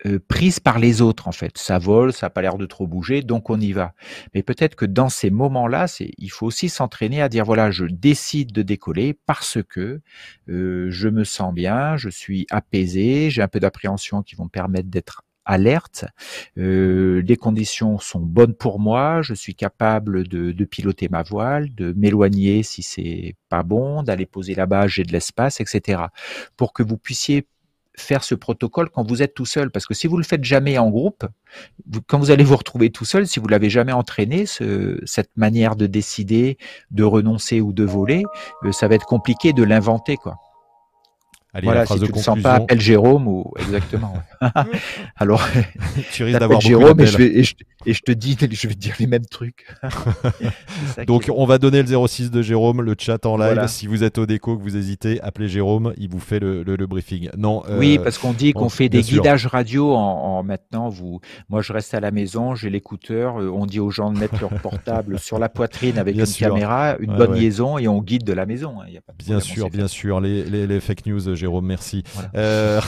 [0.07, 1.59] euh, prise par les autres en fait.
[1.59, 3.93] Ça vole, ça n'a pas l'air de trop bouger, donc on y va.
[4.35, 7.85] Mais peut-être que dans ces moments-là, c'est, il faut aussi s'entraîner à dire voilà, je
[7.85, 10.01] décide de décoller parce que
[10.49, 14.49] euh, je me sens bien, je suis apaisé, j'ai un peu d'appréhension qui vont me
[14.49, 16.05] permettre d'être alerte.
[16.59, 19.21] Euh, les conditions sont bonnes pour moi.
[19.23, 24.27] Je suis capable de, de piloter ma voile, de m'éloigner si c'est pas bon, d'aller
[24.27, 26.05] poser là-bas, j'ai de l'espace, etc.
[26.57, 27.47] Pour que vous puissiez
[27.97, 29.71] faire ce protocole quand vous êtes tout seul.
[29.71, 31.25] Parce que si vous le faites jamais en groupe,
[32.07, 35.77] quand vous allez vous retrouver tout seul, si vous l'avez jamais entraîné, ce, cette manière
[35.77, 36.59] de décider,
[36.91, 38.25] de renoncer ou de voler,
[38.65, 40.37] euh, ça va être compliqué de l'inventer, quoi.
[41.53, 44.15] Allez, voilà, la phrase si tu ne sens pas, appelle Jérôme ou exactement.
[45.17, 45.47] Alors,
[46.13, 47.33] tu risques t'appelles d'avoir Jérôme et je, d'appels.
[47.33, 47.55] vais, et, je,
[47.87, 49.67] et je te dis, je vais te dire les mêmes trucs.
[51.07, 53.47] Donc on va donner le 06 de Jérôme, le chat en live.
[53.55, 53.69] Voilà.
[53.69, 56.77] Si vous êtes au déco, que vous hésitez, appelez Jérôme, il vous fait le, le-
[56.77, 57.31] le briefing.
[57.37, 59.17] Non, euh, oui, parce qu'on dit on- qu'on fait des sûr.
[59.23, 59.99] guidages radio en,
[60.39, 60.89] en maintenant.
[60.89, 63.41] Vous, moi, je reste à la maison, j'ai l'écouteur.
[63.41, 66.31] euh, On dit aux gens de mettre leur portable sur la poitrine avec Bien une
[66.31, 66.49] sûr.
[66.49, 67.41] caméra, une Ouais, bonne ouais.
[67.41, 68.81] liaison, et on guide de la maison.
[68.81, 71.29] hein, y a pas de Bien problème, sûr, bien sûr, les, les- les fake news,
[71.41, 72.03] Jérôme, merci.
[72.15, 72.31] Voilà.
[72.37, 72.81] Euh,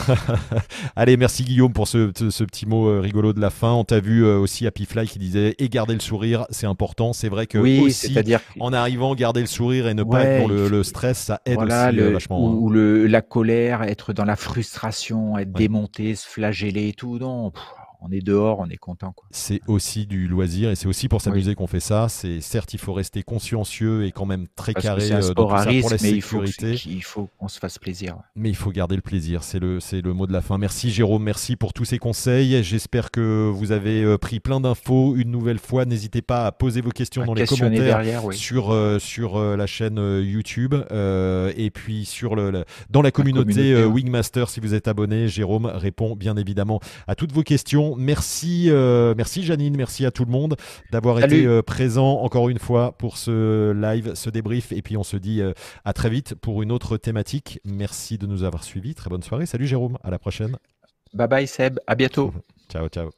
[0.95, 3.71] Allez, merci Guillaume pour ce, ce- ce petit mot euh, rigolo de la fin.
[3.71, 7.13] On t'a vu euh, aussi Happy Fly qui disait et garder le sourire, c'est important.
[7.13, 8.15] C'est vrai que Oui, aussi
[8.59, 11.87] en arrivant, garder le sourire et ne pas être dans le, stress, ça aide voilà,
[11.87, 12.37] aussi le- vachement.
[12.49, 12.53] hein.
[12.53, 15.53] ou, le, la colère, être dans la frustration, être Ouais.
[15.59, 17.17] démonté, se flageller et tout.
[17.19, 17.63] Non, pff,
[18.05, 19.15] on est dehors, on est content.
[19.31, 22.07] C'est aussi du loisir et c'est aussi pour s'amuser qu'on fait ça.
[22.09, 25.47] C'est certes, il faut rester consciencieux et quand même très Parce carré un euh, dans
[25.47, 26.75] tout ça pour la mais sécurité.
[26.85, 28.15] il faut qu'on se fasse plaisir.
[28.15, 28.21] ouais.
[28.35, 30.57] Mais il faut garder le plaisir, c'est le, c'est le mot de la fin.
[30.57, 32.61] Merci Jérôme, merci pour tous ces conseils.
[32.63, 35.15] J'espère que vous avez euh, pris plein d'infos.
[35.15, 38.35] Une nouvelle fois, n'hésitez pas à poser vos questions À dans les commentaires derrière, oui.
[38.35, 43.11] sur, euh, sur euh, la chaîne YouTube euh, et puis sur le, le- dans la
[43.11, 43.93] communauté, communauté, euh, ouais.
[44.01, 44.49] Wingmaster.
[44.49, 47.92] Si vous êtes abonné, Jérôme répond bien évidemment à toutes vos questions.
[47.97, 50.55] Merci, euh, merci Janine, merci à tout le monde
[50.91, 54.71] d'avoir été euh, présent encore une fois pour ce live, ce débrief.
[54.71, 55.53] Et puis on se dit euh,
[55.85, 57.59] à très vite pour une autre thématique.
[57.65, 58.95] Merci de nous avoir suivis.
[58.95, 59.45] Très bonne soirée.
[59.45, 59.97] Salut Jérôme.
[60.03, 60.57] À la prochaine.
[61.13, 62.33] Bye bye Seb, à bientôt.
[62.69, 63.09] Ciao, ciao.